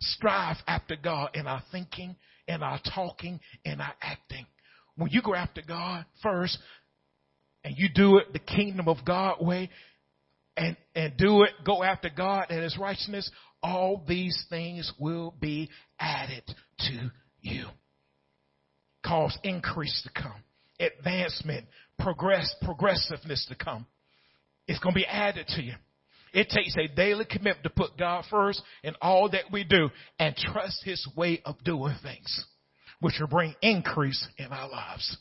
[0.00, 2.16] Strive after God in our thinking,
[2.48, 4.46] in our talking, in our acting.
[4.96, 6.58] When you go after God first,
[7.64, 9.70] and you do it the kingdom of God way
[10.56, 13.30] and, and do it, go after God and his righteousness,
[13.62, 16.44] all these things will be added
[16.78, 17.66] to you.
[19.04, 20.42] Cause increase to come,
[20.78, 21.66] advancement,
[21.98, 23.86] progress, progressiveness to come.
[24.68, 25.74] It's going to be added to you.
[26.32, 30.34] It takes a daily commitment to put God first in all that we do and
[30.34, 32.46] trust his way of doing things,
[33.00, 35.16] which will bring increase in our lives.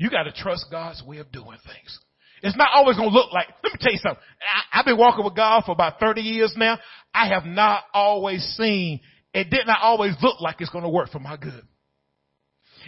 [0.00, 1.98] You got to trust God's way of doing things.
[2.42, 4.22] It's not always going to look like, let me tell you something.
[4.72, 6.78] I, have been walking with God for about 30 years now.
[7.12, 9.00] I have not always seen,
[9.34, 11.62] it did not always look like it's going to work for my good.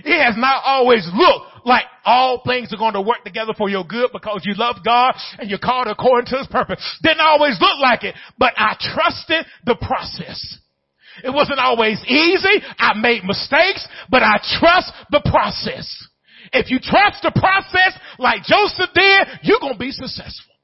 [0.02, 3.84] It has not always looked like all things are going to work together for your
[3.84, 6.80] good because you love God and you're called according to his purpose.
[7.02, 10.58] Didn't always look like it, but I trusted the process.
[11.22, 12.64] It wasn't always easy.
[12.78, 16.08] I made mistakes, but I trust the process.
[16.52, 20.54] If you trust the process like Joseph did, you're going to be successful.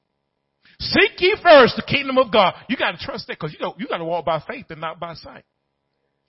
[0.80, 2.54] Seek ye first the kingdom of God.
[2.68, 4.80] You got to trust that because you know, you got to walk by faith and
[4.80, 5.44] not by sight.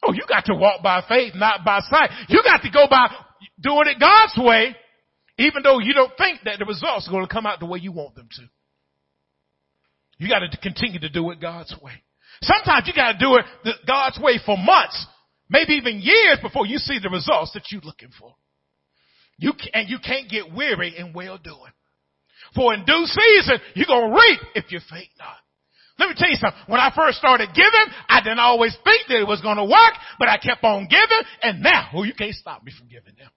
[0.04, 2.10] Oh, you got to walk by faith, not by sight.
[2.30, 3.10] You got to go by
[3.60, 4.76] doing it God's way,
[5.38, 7.80] even though you don't think that the results are going to come out the way
[7.80, 8.42] you want them to.
[10.18, 11.94] You got to continue to do it God's way.
[12.42, 15.06] Sometimes you got to do it God's way for months,
[15.50, 18.36] maybe even years before you see the results that you're looking for.
[19.40, 21.72] You and you can't get weary in well doing.
[22.56, 25.38] For in due season, you're gonna reap if you faint not.
[25.98, 26.62] Let me tell you something.
[26.68, 30.28] When I first started giving, I didn't always think that it was gonna work, but
[30.28, 33.30] I kept on giving, and now, well, you can't stop me from giving now.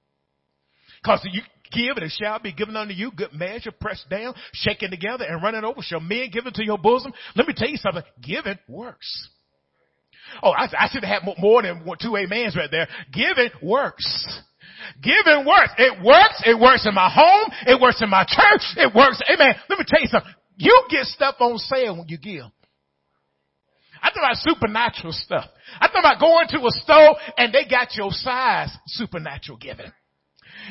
[1.05, 4.91] Cause you give and it shall be given unto you, good measure, pressed down, shaken
[4.91, 7.13] together, and running over, shall men give it to your bosom.
[7.35, 8.05] Let me tell you something.
[8.21, 9.29] Giving works.
[10.43, 12.89] Oh, I, I should have had more than two amens right there.
[13.13, 14.41] Giving works.
[15.03, 15.73] Giving works.
[15.79, 16.43] It works.
[16.45, 17.53] It works in my home.
[17.67, 18.63] It works in my church.
[18.77, 19.21] It works.
[19.33, 19.55] Amen.
[19.69, 20.33] Let me tell you something.
[20.57, 22.45] You get stuff on sale when you give.
[24.03, 25.47] I talk about supernatural stuff.
[25.81, 29.93] I talk about going to a store and they got your size supernatural giving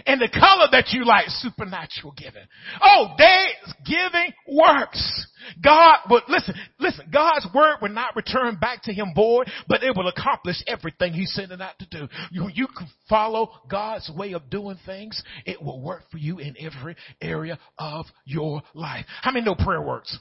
[0.06, 2.44] and the color that you like, supernatural giving.
[2.82, 3.48] Oh, they
[3.86, 5.28] giving works.
[5.64, 9.96] God will, listen, listen, God's word will not return back to him void, but it
[9.96, 12.08] will accomplish everything he's sending out to do.
[12.32, 15.22] You, you can follow God's way of doing things.
[15.46, 19.06] It will work for you in every area of your life.
[19.22, 20.18] How many know prayer works?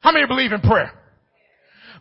[0.00, 0.92] How many believe in prayer?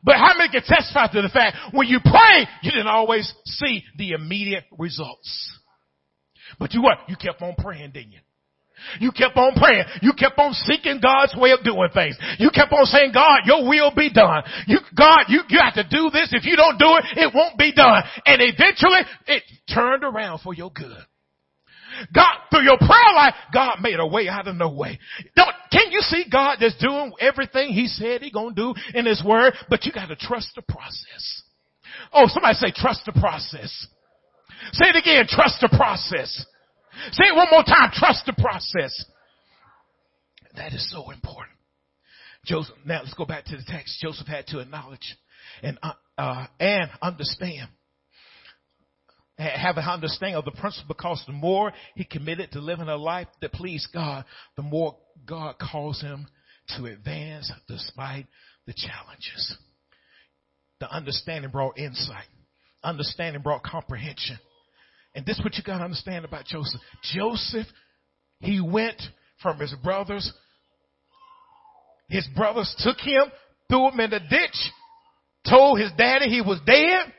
[0.04, 3.84] But how many can testify to the fact when you pray, you didn't always see
[3.98, 5.60] the immediate results?
[6.60, 6.98] But you what?
[7.08, 8.20] You kept on praying, didn't you?
[9.00, 9.86] You kept on praying.
[10.02, 12.16] You kept on seeking God's way of doing things.
[12.38, 14.44] You kept on saying, God, your will be done.
[14.68, 16.30] You, God, you, have to do this.
[16.32, 18.04] If you don't do it, it won't be done.
[18.26, 21.02] And eventually it turned around for your good.
[22.14, 25.00] God, through your prayer life, God made a way out of no way.
[25.36, 29.24] Don't, can you see God just doing everything He said He gonna do in His
[29.26, 29.54] Word?
[29.68, 31.44] But you gotta trust the process.
[32.14, 33.88] Oh, somebody say trust the process.
[34.74, 36.46] Say it again, trust the process.
[37.12, 39.06] Say it one more time, trust the process.
[40.56, 41.56] That is so important.
[42.46, 44.00] Joseph, now let's go back to the text.
[44.02, 45.18] Joseph had to acknowledge
[45.62, 47.70] and, uh, uh, and understand
[49.38, 53.28] have an understanding of the principle because the more he committed to living a life
[53.42, 56.28] that pleased God, the more God calls him
[56.76, 58.26] to advance despite
[58.66, 59.58] the challenges.
[60.80, 62.26] The understanding brought insight.
[62.88, 64.40] Understanding brought comprehension.
[65.14, 66.80] And this is what you got to understand about Joseph.
[67.04, 67.68] Joseph,
[68.40, 69.02] he went
[69.44, 70.32] from his brothers.
[72.08, 73.24] His brothers took him,
[73.68, 74.72] threw him in the ditch,
[75.50, 77.12] told his daddy he was dead,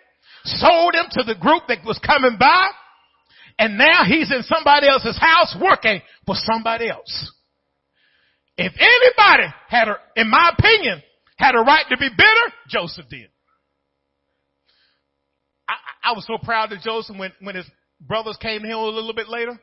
[0.45, 2.71] sold him to the group that was coming by,
[3.59, 7.31] and now he's in somebody else's house working for somebody else.
[8.57, 11.03] If anybody had, a, in my opinion,
[11.37, 13.29] had a right to be bitter, Joseph did.
[16.09, 17.67] I, was so proud of Joseph when, when his
[18.01, 19.59] brothers came to him a little bit later.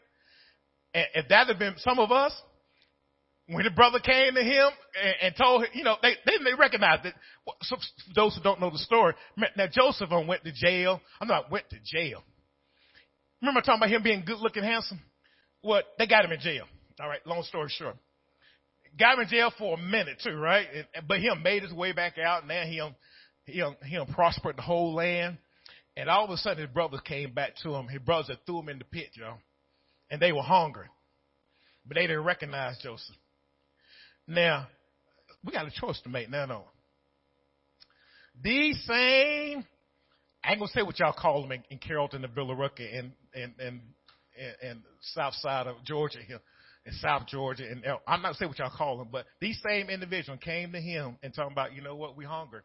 [0.93, 2.33] And if that had been some of us,
[3.47, 4.69] when the brother came to him
[5.03, 7.13] and, and told him, you know, they, they, they recognized it.
[7.63, 7.75] So,
[8.15, 10.99] those who don't know the story, now Joseph went to jail.
[11.21, 12.23] I'm not went to jail.
[13.41, 14.99] Remember talking about him being good looking, handsome?
[15.61, 15.85] What?
[15.99, 16.65] They got him in jail.
[16.99, 17.25] All right.
[17.27, 17.97] Long story short.
[18.97, 20.67] Got him in jail for a minute too, right?
[21.07, 24.95] But he made his way back out and now he, he, he prospered the whole
[24.95, 25.37] land.
[25.97, 27.87] And all of a sudden his brothers came back to him.
[27.87, 29.37] His brothers had threw him in the pit, y'all.
[30.09, 30.87] And they were hungry.
[31.85, 33.15] But they didn't recognize Joseph.
[34.27, 34.67] Now,
[35.43, 36.65] we got a choice to make now, no.
[38.43, 39.65] These same,
[40.43, 43.53] I ain't gonna say what y'all call them in, in Carrollton and Villa and, and,
[43.59, 43.81] and,
[44.61, 44.81] and,
[45.13, 46.41] south side of Georgia here,
[46.85, 50.39] in South Georgia, and I'm not saying what y'all call them, but these same individuals
[50.43, 52.61] came to him and talking about, you know what, we hungry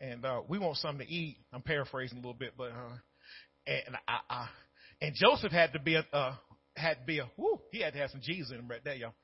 [0.00, 1.38] and uh, we want something to eat.
[1.52, 2.96] I'm paraphrasing a little bit, but uh,
[3.66, 4.48] and I, I
[5.00, 6.34] and Joseph had to be a uh,
[6.76, 8.94] had to be a whoo, he had to have some Jesus in him right there,
[8.94, 9.14] y'all.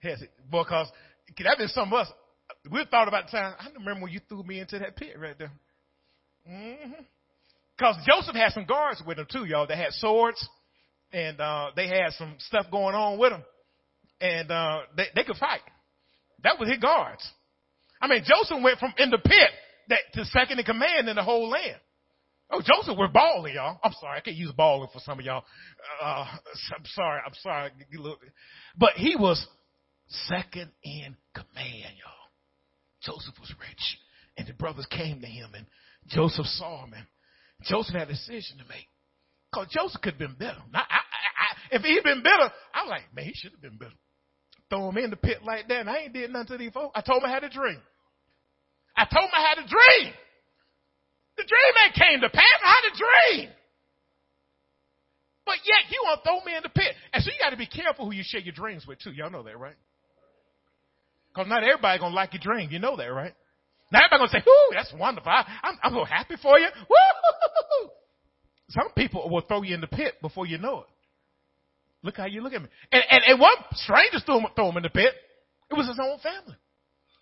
[0.00, 0.88] Has because
[1.38, 2.12] that been some of us?
[2.70, 3.54] We thought about the time.
[3.58, 5.52] I remember when you threw me into that pit right there.
[6.48, 6.92] Mm-hmm.
[7.76, 9.66] Because Joseph had some guards with him too, y'all.
[9.66, 10.46] They had swords,
[11.12, 13.42] and uh, they had some stuff going on with them,
[14.20, 15.62] and uh, they they could fight.
[16.42, 17.26] That was his guards.
[18.04, 19.50] I mean, Joseph went from in the pit
[19.88, 21.80] that, to second in command in the whole land.
[22.50, 23.80] Oh, Joseph we're balling, y'all.
[23.82, 24.18] I'm sorry.
[24.18, 25.42] I can't use balling for some of y'all.
[26.02, 26.26] Uh,
[26.76, 27.22] I'm sorry.
[27.26, 27.70] I'm sorry.
[28.76, 29.46] But he was
[30.28, 32.28] second in command, y'all.
[33.02, 33.98] Joseph was rich.
[34.36, 35.64] And the brothers came to him and
[36.08, 37.06] Joseph saw him and
[37.62, 38.88] Joseph had a decision to make.
[39.54, 40.60] Cause Joseph could have been better.
[40.74, 43.78] I, I, I, if he'd been better, I was like, man, he should have been
[43.78, 43.94] better.
[44.68, 46.92] Throw him in the pit like that and I ain't did nothing to these folks.
[46.94, 47.80] I told him I had a dream.
[48.96, 50.14] I told him I had a dream.
[51.36, 52.58] The dream ain't came to pass.
[52.62, 53.50] I had a dream.
[55.44, 56.94] But yet you want to throw me in the pit.
[57.12, 59.12] And so you got to be careful who you share your dreams with too.
[59.12, 59.76] Y'all know that, right?
[61.28, 62.70] Because not everybody gonna like your dream.
[62.70, 63.34] You know that, right?
[63.90, 65.30] Not everybody gonna say, "Ooh, that's wonderful.
[65.30, 67.88] I, am I'm so happy for you." Woo!
[68.70, 70.86] Some people will throw you in the pit before you know it.
[72.02, 72.68] Look how you look at me.
[72.92, 75.12] And, and, and one stranger threw him, threw him in the pit.
[75.70, 76.56] It was his own family.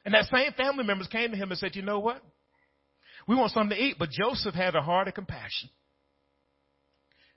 [0.05, 2.23] And that same family members came to him and said, you know what?
[3.29, 3.97] We want something to eat.
[3.99, 5.71] But Joseph had a heart of compassion.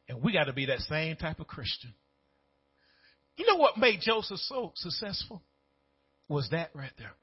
[0.07, 1.93] And we got to be that same type of Christian.
[3.37, 5.41] You know what made Joseph so successful?
[6.27, 7.13] Was that right there.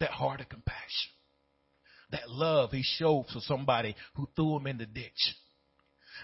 [0.00, 1.12] That heart of compassion.
[2.10, 5.34] That love he showed for somebody who threw him in the ditch.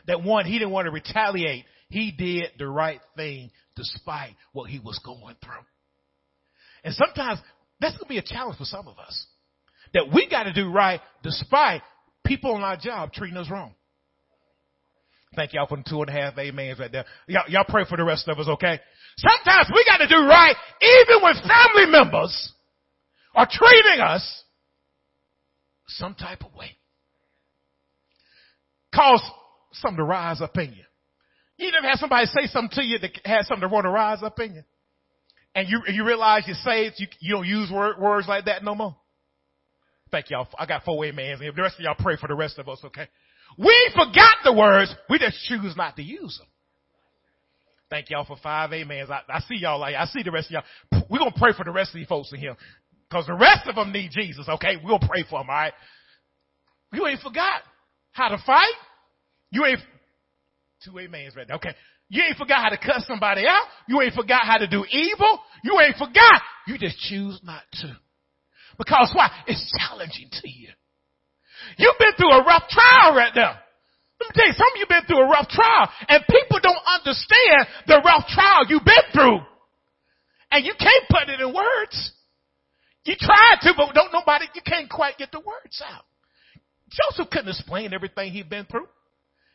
[0.07, 1.65] That one, he didn't want to retaliate.
[1.89, 5.65] He did the right thing despite what he was going through.
[6.85, 7.41] And sometimes
[7.83, 9.27] that's going to be a challenge for some of us.
[9.95, 11.83] That we got to do right despite
[12.25, 13.75] people on our job treating us wrong.
[15.35, 17.05] Thank y'all for the two and a half amens right there.
[17.27, 18.81] Y'all, y'all pray for the rest of us, okay?
[19.17, 22.53] Sometimes we got to do right even when family members
[23.35, 24.45] are treating us
[25.89, 26.77] some type of way.
[28.95, 29.23] Cause
[29.73, 30.85] something to rise up in you.
[31.57, 34.23] You never had somebody say something to you that had something to want to rise
[34.23, 34.63] up in you.
[35.55, 38.75] And you, you realize you're saved, you, you don't use word, words like that no
[38.75, 38.97] more.
[40.11, 40.49] Thank y'all.
[40.59, 41.41] I got four amens.
[41.41, 43.09] The rest of y'all pray for the rest of us, okay?
[43.59, 44.95] We forgot the words.
[45.11, 46.47] We just choose not to use them.
[47.91, 49.11] Thank y'all for five amens.
[49.11, 51.03] I, I see y'all like, I see the rest of y'all.
[51.11, 52.57] We're going to pray for the rest of these folks in here.
[53.11, 54.77] Cause the rest of them need Jesus, okay?
[54.83, 55.75] We'll pray for them, alright?
[56.95, 57.61] You ain't forgot
[58.13, 58.73] how to fight.
[59.51, 59.81] You ain't,
[60.83, 61.75] two amens right there, okay?
[62.13, 63.65] You ain't forgot how to cut somebody out.
[63.89, 65.41] You ain't forgot how to do evil.
[65.65, 66.45] You ain't forgot.
[66.69, 67.97] You just choose not to.
[68.77, 69.33] Because why?
[69.47, 70.69] It's challenging to you.
[71.79, 73.57] You've been through a rough trial right now.
[74.21, 76.85] Let me tell you, some of you been through a rough trial and people don't
[76.85, 79.41] understand the rough trial you've been through.
[80.51, 82.13] And you can't put it in words.
[83.07, 86.05] You tried to, but don't nobody, you can't quite get the words out.
[86.93, 88.87] Joseph couldn't explain everything he'd been through.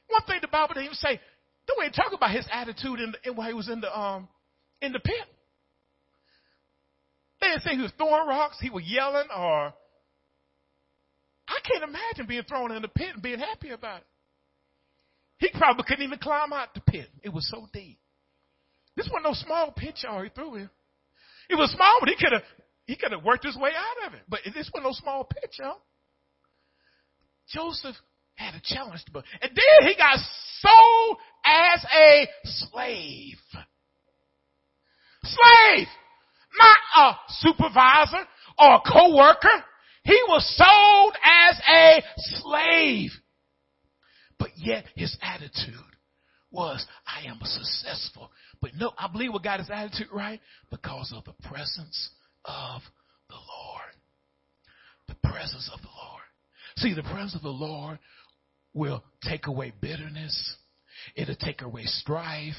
[0.09, 1.19] One thing the Bible didn't even say,
[1.67, 4.27] don't even talk about his attitude in, in while he was in the, um,
[4.81, 5.15] in the pit.
[7.41, 9.73] They didn't say he was throwing rocks, he was yelling, or
[11.47, 14.07] I can't imagine being thrown in the pit and being happy about it.
[15.39, 17.09] He probably couldn't even climb out the pit.
[17.21, 17.99] It was so deep.
[18.95, 20.69] This wasn't no small pit y'all he threw in.
[21.49, 22.43] It was small, but he could have
[22.85, 24.21] he could have worked his way out of it.
[24.27, 25.81] But this wasn't no small pit, y'all.
[27.49, 27.95] Joseph
[28.35, 30.17] had a challenge, but and then he got
[30.59, 31.17] sold
[31.47, 33.37] as a slave.
[35.23, 35.87] Slave,
[36.57, 38.27] not a supervisor
[38.59, 39.63] or a co-worker.
[40.03, 43.11] He was sold as a slave.
[44.39, 45.73] But yet his attitude
[46.51, 48.31] was, I am successful.
[48.61, 50.39] But no, I believe what got his attitude right
[50.71, 52.09] because of the presence
[52.45, 52.81] of
[53.29, 53.91] the Lord.
[55.07, 56.23] The presence of the Lord.
[56.77, 57.99] See, the presence of the Lord
[58.73, 60.55] will take away bitterness.
[61.15, 62.55] It'll take away strife.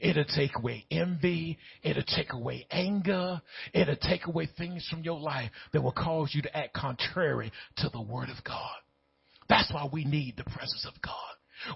[0.00, 1.58] It'll take away envy.
[1.82, 3.40] It'll take away anger.
[3.72, 7.88] It'll take away things from your life that will cause you to act contrary to
[7.88, 8.76] the Word of God.
[9.48, 11.14] That's why we need the presence of God.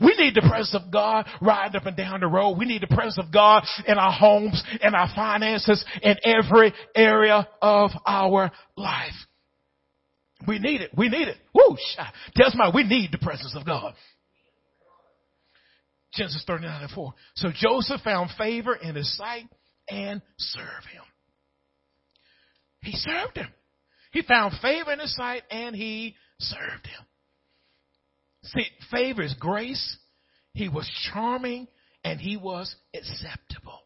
[0.00, 2.56] We need the presence of God riding up and down the road.
[2.58, 7.46] We need the presence of God in our homes, in our finances, in every area
[7.60, 9.12] of our life.
[10.46, 10.90] We need it.
[10.96, 11.36] We need it.
[11.54, 11.76] Woo!
[12.34, 13.94] Tell somebody we need the presence of God.
[16.16, 17.14] Genesis 39 and 4.
[17.36, 19.46] So Joseph found favor in his sight
[19.88, 21.02] and served him.
[22.82, 23.48] He served him.
[24.12, 27.06] He found favor in his sight and he served him.
[28.44, 29.98] See, favor is grace.
[30.52, 31.66] He was charming
[32.04, 33.80] and he was acceptable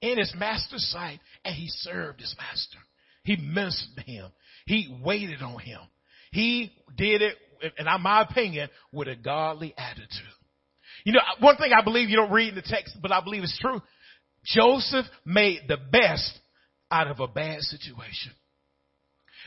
[0.00, 2.78] in his master's sight and he served his master.
[3.24, 4.26] He ministered him.
[4.66, 5.80] He waited on him.
[6.30, 7.36] He did it,
[7.78, 10.37] in my opinion, with a godly attitude.
[11.08, 13.42] You know, one thing I believe you don't read in the text, but I believe
[13.42, 13.80] it's true.
[14.44, 16.38] Joseph made the best
[16.90, 18.32] out of a bad situation.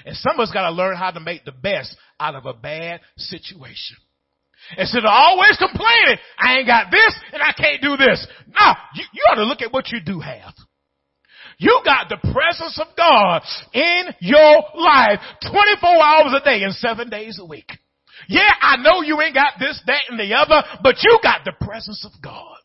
[0.04, 2.54] And some of us got to learn how to make the best out of a
[2.54, 3.98] bad situation.
[4.76, 8.26] Instead of always complaining, I ain't got this and I can't do this.
[8.60, 10.56] No, you, you ought to look at what you do have.
[11.60, 17.12] You got the presence of God in your life 24 hours a day and seven
[17.12, 17.70] days a week.
[18.28, 21.54] Yeah, I know you ain't got this, that, and the other, but you got the
[21.66, 22.58] presence of God.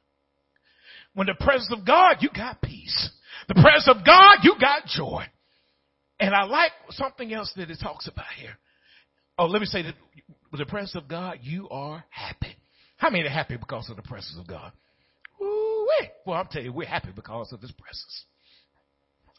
[1.15, 3.11] When the presence of God, you got peace.
[3.49, 5.25] The presence of God, you got joy.
[6.19, 8.57] And I like something else that it talks about here.
[9.39, 9.95] Oh, let me say that
[10.51, 12.57] with the presence of God, you are happy.
[12.97, 14.73] How many are happy because of the presence of God?
[15.43, 15.89] Ooh,
[16.25, 18.25] well, I'm telling you, we're happy because of His presence.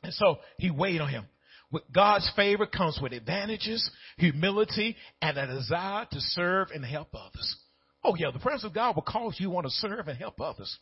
[0.04, 1.26] And so he weighed on him.
[1.72, 7.58] With God's favor comes with advantages, humility, and a desire to serve and help others.
[8.04, 10.78] Oh yeah, the presence of God will cause you want to serve and help others.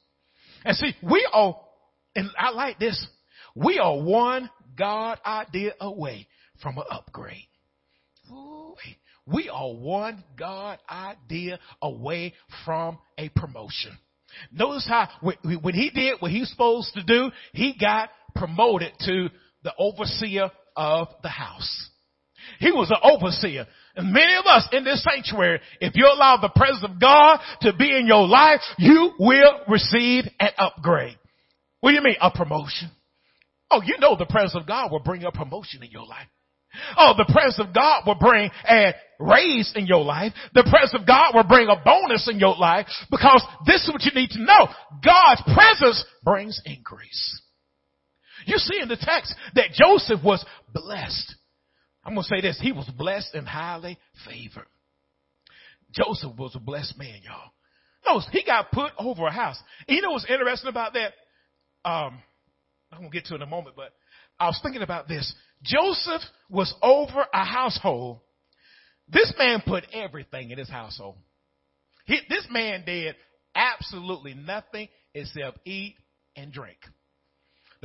[0.63, 1.59] And see, we are,
[2.15, 3.03] and I like this,
[3.55, 6.27] we are one God idea away
[6.61, 7.47] from an upgrade.
[8.31, 8.75] Ooh,
[9.25, 12.33] we are one God idea away
[12.63, 13.97] from a promotion.
[14.51, 19.29] Notice how when he did what he was supposed to do, he got promoted to
[19.63, 21.89] the overseer of the house.
[22.59, 23.65] He was an overseer.
[23.95, 27.73] And many of us in this sanctuary, if you allow the presence of God to
[27.73, 31.17] be in your life, you will receive an upgrade.
[31.79, 32.17] What do you mean?
[32.21, 32.91] A promotion.
[33.71, 36.27] Oh, you know the presence of God will bring a promotion in your life.
[36.97, 40.33] Oh, the presence of God will bring a raise in your life.
[40.53, 44.03] The presence of God will bring a bonus in your life because this is what
[44.03, 44.67] you need to know.
[45.03, 47.41] God's presence brings increase.
[48.45, 51.35] You see in the text that Joseph was blessed.
[52.03, 52.59] I'm going to say this.
[52.61, 54.67] He was blessed and highly favored.
[55.91, 57.51] Joseph was a blessed man, y'all.
[58.05, 59.57] Notice he got put over a house.
[59.87, 61.13] And you know what's interesting about that?
[61.83, 62.19] Um,
[62.91, 63.93] I'm going to get to it in a moment, but
[64.39, 65.33] I was thinking about this.
[65.63, 68.19] Joseph was over a household.
[69.07, 71.15] This man put everything in his household.
[72.05, 73.15] He, this man did
[73.55, 75.95] absolutely nothing except eat
[76.35, 76.77] and drink.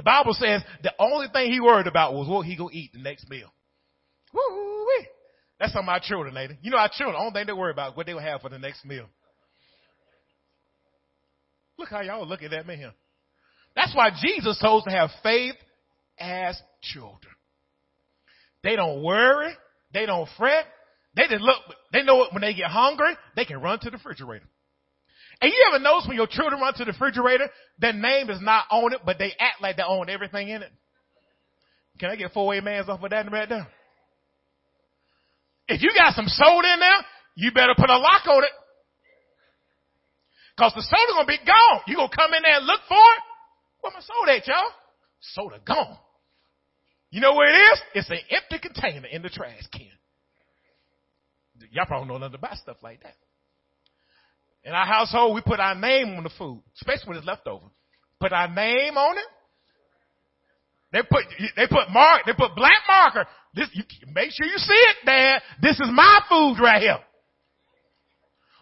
[0.01, 3.01] The Bible says the only thing he worried about was what he gonna eat the
[3.01, 3.53] next meal.
[4.33, 5.07] Woo-wee.
[5.59, 6.57] That's on my children, lady.
[6.63, 8.41] You know our children, the only thing they worry about is what they will have
[8.41, 9.05] for the next meal.
[11.79, 12.95] Look how y'all looking at me here.
[13.77, 15.57] That's why Jesus told us to have faith
[16.19, 17.35] as children.
[18.63, 19.53] They don't worry.
[19.93, 20.65] They don't fret.
[21.15, 21.59] They just look,
[21.93, 24.49] they know when they get hungry, they can run to the refrigerator.
[25.41, 28.64] And you ever notice when your children run to the refrigerator, their name is not
[28.70, 30.70] on it, but they act like they own everything in it?
[31.99, 33.66] Can I get four amens off of that right there?
[35.68, 37.05] If you got some soda in there,
[37.36, 38.51] you better put a lock on it.
[40.59, 41.80] Cause the soda gonna be gone.
[41.86, 43.22] You gonna come in there and look for it?
[43.80, 44.72] Where my soda at, y'all?
[45.20, 45.97] Soda gone.
[47.11, 47.80] You know where it is?
[47.95, 49.88] It's an empty container in the trash can.
[51.72, 53.14] Y'all probably know nothing about stuff like that.
[54.65, 57.67] In our household, we put our name on the food, especially when it's leftover.
[58.21, 59.25] Put our name on it.
[60.93, 61.25] They put
[61.57, 63.27] they put mark they put black marker.
[63.55, 65.43] This you make sure you see it, Dad.
[65.63, 66.99] This is my food right here.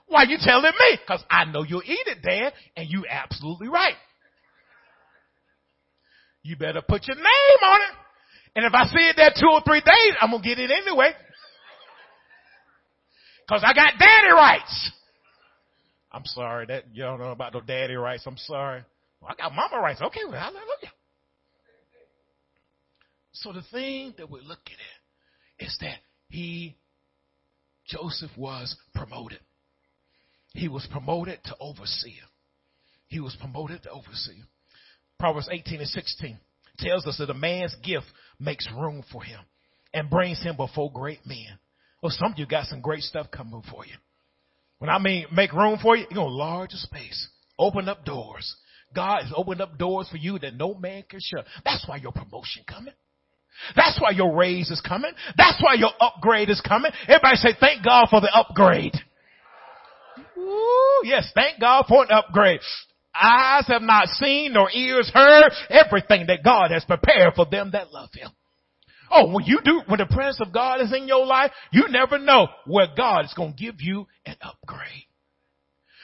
[0.06, 0.98] Why you telling me?
[1.00, 3.94] Because I know you'll eat it, Dad, and you absolutely right.
[6.42, 7.94] You better put your name on it.
[8.56, 11.12] And if I see it there two or three days, I'm gonna get it anyway.
[13.48, 14.92] Cause I got daddy rights.
[16.18, 18.24] I'm sorry that you don't know about no daddy rights.
[18.26, 18.82] I'm sorry.
[19.20, 20.02] Well, I got mama rights.
[20.02, 20.92] Okay, well, hallelujah.
[23.34, 25.98] So the thing that we're looking at is that
[26.28, 26.76] he,
[27.86, 29.38] Joseph was promoted.
[30.54, 32.24] He was promoted to overseer.
[33.06, 34.42] He was promoted to overseer.
[35.20, 36.36] Proverbs 18 and 16
[36.78, 38.06] tells us that a man's gift
[38.40, 39.38] makes room for him
[39.94, 41.60] and brings him before great men.
[42.02, 43.94] Well, some of you got some great stuff coming for you.
[44.78, 47.28] When I mean make room for you, you're going to enlarge the space.
[47.58, 48.56] Open up doors.
[48.94, 51.44] God has opened up doors for you that no man can shut.
[51.64, 52.94] That's why your promotion coming.
[53.74, 55.10] That's why your raise is coming.
[55.36, 56.92] That's why your upgrade is coming.
[57.08, 58.94] Everybody say, thank God for the upgrade.
[60.38, 62.60] Ooh, yes, thank God for an upgrade.
[63.14, 67.92] Eyes have not seen nor ears heard everything that God has prepared for them that
[67.92, 68.30] love Him.
[69.10, 72.18] Oh, when you do, when the presence of God is in your life, you never
[72.18, 75.08] know where God is going to give you an upgrade.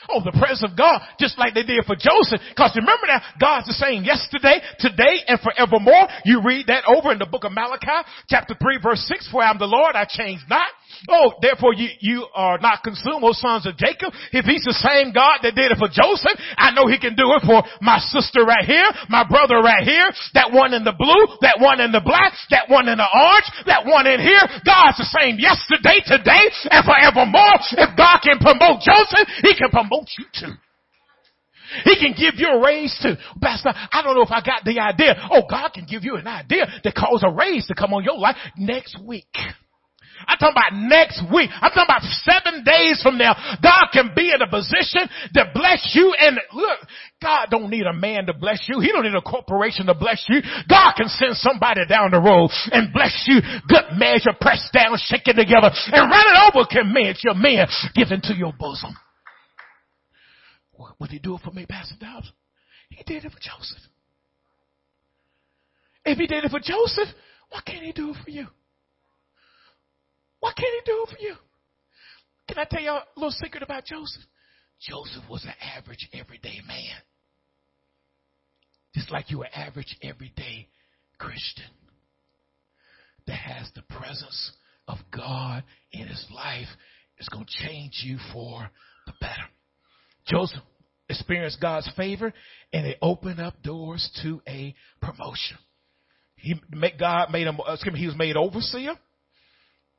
[0.09, 2.41] Oh, the presence of God, just like they did for Joseph.
[2.57, 6.09] Cause remember that God's the same yesterday, today, and forevermore.
[6.25, 9.51] You read that over in the book of Malachi, chapter 3, verse 6, for I
[9.51, 10.69] am the Lord, I change not.
[11.09, 14.13] Oh, therefore you, you are not consumed, O sons of Jacob.
[14.33, 17.33] If he's the same God that did it for Joseph, I know he can do
[17.37, 21.25] it for my sister right here, my brother right here, that one in the blue,
[21.43, 24.43] that one in the black, that one in the orange, that one in here.
[24.65, 27.59] God's the same yesterday, today, and forevermore.
[27.79, 30.55] If God can promote Joseph, he can promote you too.
[31.83, 33.15] He can give you a raise too.
[33.41, 35.17] Pastor, I don't know if I got the idea.
[35.31, 38.19] Oh, God can give you an idea to cause a raise to come on your
[38.19, 39.35] life next week.
[40.27, 41.51] I'm talking about next week.
[41.55, 43.35] I'm talking about seven days from now.
[43.63, 46.15] God can be in a position to bless you.
[46.19, 46.79] And look,
[47.23, 48.81] God don't need a man to bless you.
[48.81, 50.41] He don't need a corporation to bless you.
[50.69, 53.41] God can send somebody down the road and bless you.
[53.69, 58.35] Good measure, pressed down, shaken together, and run it over commit your man given to
[58.35, 58.95] your bosom.
[60.99, 62.31] Would he do it for me, Pastor Dobbs?
[62.91, 63.83] He did it for Joseph.
[66.05, 67.09] If he did it for Joseph,
[67.51, 68.47] why can't he do it for you?
[70.45, 71.37] Why can't he do for you?
[72.49, 74.21] Can I tell you a little secret about Joseph?
[74.79, 76.99] Joseph was an average, everyday man.
[78.95, 80.69] Just like you are average, everyday
[81.17, 81.65] Christian
[83.27, 84.53] that has the presence
[84.87, 86.69] of God in his life
[87.19, 88.69] is going to change you for
[89.07, 89.49] the better.
[90.27, 90.61] Joseph
[91.09, 92.35] experienced God's favor
[92.71, 95.57] and it opened up doors to a promotion.
[96.37, 96.55] He
[97.01, 98.93] God made him, uh, excuse me, he was made overseer.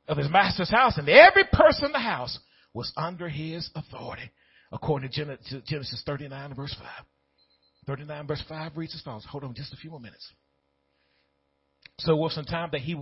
[0.08, 2.38] Of his master's house, and every person in the house
[2.72, 4.30] was under his authority,
[4.72, 6.86] according to Genesis 39 verse 5.
[7.86, 9.24] 39 verse 5 reads as follows.
[9.30, 10.26] Hold on just a few more minutes.
[11.98, 13.00] So it was some time that he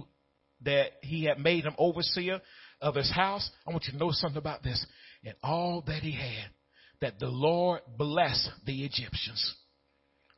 [0.63, 2.41] that he had made him overseer
[2.81, 3.51] of his house.
[3.67, 4.85] I want you to know something about this.
[5.25, 6.51] And all that he had,
[7.01, 9.55] that the Lord blessed the Egyptians.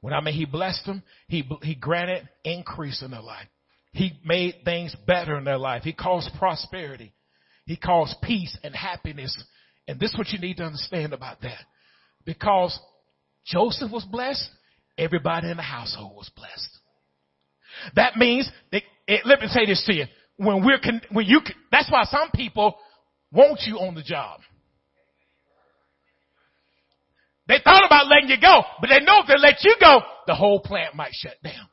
[0.01, 3.49] When I mean he blessed them, he, he granted increase in their life.
[3.97, 5.83] He made things better in their life.
[5.83, 7.15] He caused prosperity.
[7.65, 9.35] He caused peace and happiness.
[9.89, 11.61] And this is what you need to understand about that.
[12.27, 12.79] Because
[13.47, 14.51] Joseph was blessed,
[14.99, 16.69] everybody in the household was blessed.
[17.95, 20.05] That means, that, it, eh, let me say this to you.
[20.37, 20.79] When we're,
[21.11, 21.41] when you,
[21.73, 22.77] that's why some people
[23.33, 24.41] want you on the job.
[27.49, 30.35] They thought about letting you go, but they know if they let you go, the
[30.35, 31.67] whole plant might shut down.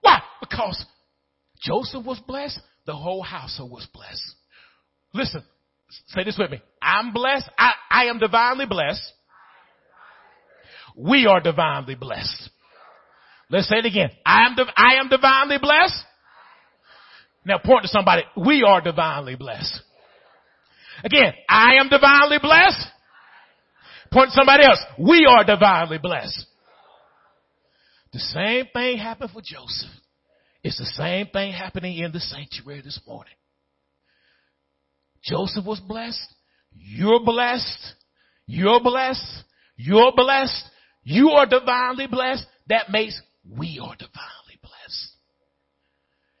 [0.00, 0.20] Why?
[0.48, 0.84] Because
[1.62, 4.22] Joseph was blessed, the whole household was blessed.
[5.14, 5.42] Listen,
[6.08, 6.60] say this with me.
[6.82, 7.48] I'm blessed.
[7.58, 9.02] I, I am divinely blessed.
[10.96, 12.50] We are divinely blessed.
[13.50, 14.10] Let's say it again.
[14.24, 16.04] I am, I am divinely blessed.
[17.46, 18.22] Now point to somebody.
[18.36, 19.80] We are divinely blessed.
[21.04, 22.86] Again, I am divinely blessed.
[24.12, 24.80] Point to somebody else.
[24.98, 26.46] We are divinely blessed.
[28.12, 29.90] The same thing happened for Joseph.
[30.64, 33.34] It's the same thing happening in the sanctuary this morning.
[35.22, 36.26] Joseph was blessed.
[36.72, 37.94] You're blessed.
[38.46, 39.44] You're blessed.
[39.76, 40.64] You're blessed.
[41.02, 42.46] You are divinely blessed.
[42.68, 45.12] That makes we are divinely blessed.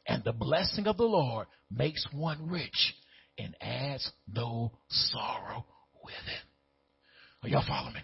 [0.08, 2.94] And the blessing of the Lord makes one rich
[3.38, 5.66] and adds no sorrow
[6.02, 7.44] with it.
[7.46, 8.00] Are y'all following me?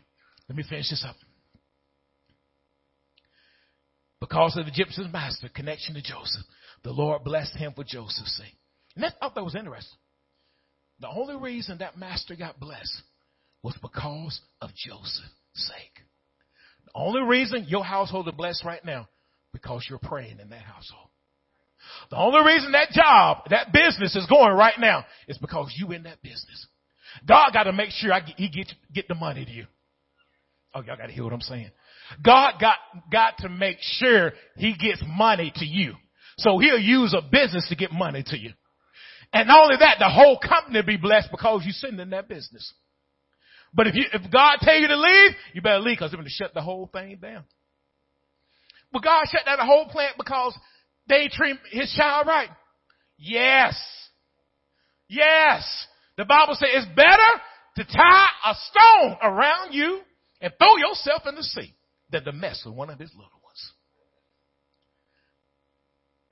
[0.51, 1.17] Let me finish this up.
[4.21, 6.45] Because of the Egyptian's master connection to Joseph,
[6.85, 8.57] the Lord blessed him for Joseph's sake.
[8.97, 9.99] And I thought that was interesting.
[11.01, 13.03] The only reason that master got blessed
[13.63, 16.05] was because of Joseph's sake.
[16.85, 19.09] The only reason your household is blessed right now
[19.53, 21.09] because you're praying in that household.
[22.11, 26.03] The only reason that job, that business is going right now is because you in
[26.03, 26.67] that business.
[27.27, 29.67] God got to make sure I get, he get, get the money to you.
[30.75, 31.71] Oh, y'all got to hear what I'm saying.
[32.25, 32.77] God got,
[33.11, 35.95] got to make sure he gets money to you.
[36.39, 38.53] So he'll use a business to get money to you.
[39.33, 42.73] And not only that, the whole company be blessed because you're sitting in that business.
[43.73, 46.29] But if you, if God tell you to leave, you better leave because they're going
[46.29, 47.45] to shut the whole thing down.
[48.93, 50.57] But God shut down the whole plant because
[51.09, 52.49] they treat his child right.
[53.17, 53.81] Yes.
[55.09, 55.87] Yes.
[56.17, 57.41] The Bible says it's better
[57.77, 60.01] to tie a stone around you
[60.41, 61.75] and throw yourself in the sea
[62.11, 63.73] than the mess with one of his little ones.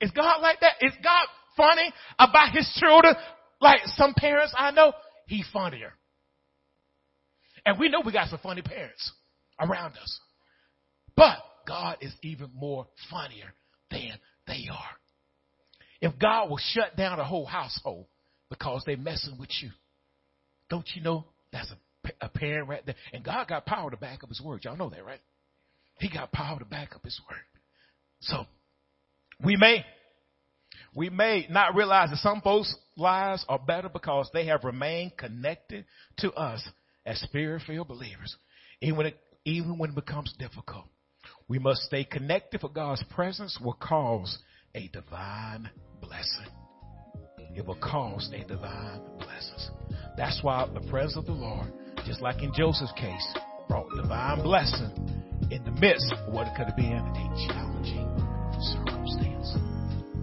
[0.01, 0.75] Is God like that?
[0.81, 1.27] Is God
[1.57, 3.15] funny about his children?
[3.61, 4.93] Like some parents I know,
[5.27, 5.93] he's funnier.
[7.65, 9.11] And we know we got some funny parents
[9.59, 10.19] around us.
[11.15, 13.53] But God is even more funnier
[13.91, 14.13] than
[14.47, 14.95] they are.
[16.01, 18.05] If God will shut down a whole household,
[18.49, 19.69] because they're messing with you.
[20.69, 22.95] Don't you know that's a, a parent right there?
[23.13, 24.63] And God got power to back up his word.
[24.63, 25.21] Y'all know that, right?
[25.99, 27.39] He got power to back up his word.
[28.21, 28.45] So
[29.43, 29.85] we may,
[30.95, 35.85] we may not realize that some folks' lives are better because they have remained connected
[36.17, 36.67] to us
[37.05, 38.35] as spirit-filled believers.
[38.81, 40.85] Even when it, even when it becomes difficult,
[41.47, 44.37] we must stay connected for God's presence will cause
[44.75, 45.69] a divine
[46.01, 46.47] blessing
[47.55, 49.75] it will cause a divine blessing.
[50.17, 51.71] That's why the presence of the Lord,
[52.05, 53.33] just like in Joseph's case,
[53.69, 54.89] brought divine blessing
[55.51, 58.09] in the midst of what could have been a challenging
[58.59, 59.55] circumstance.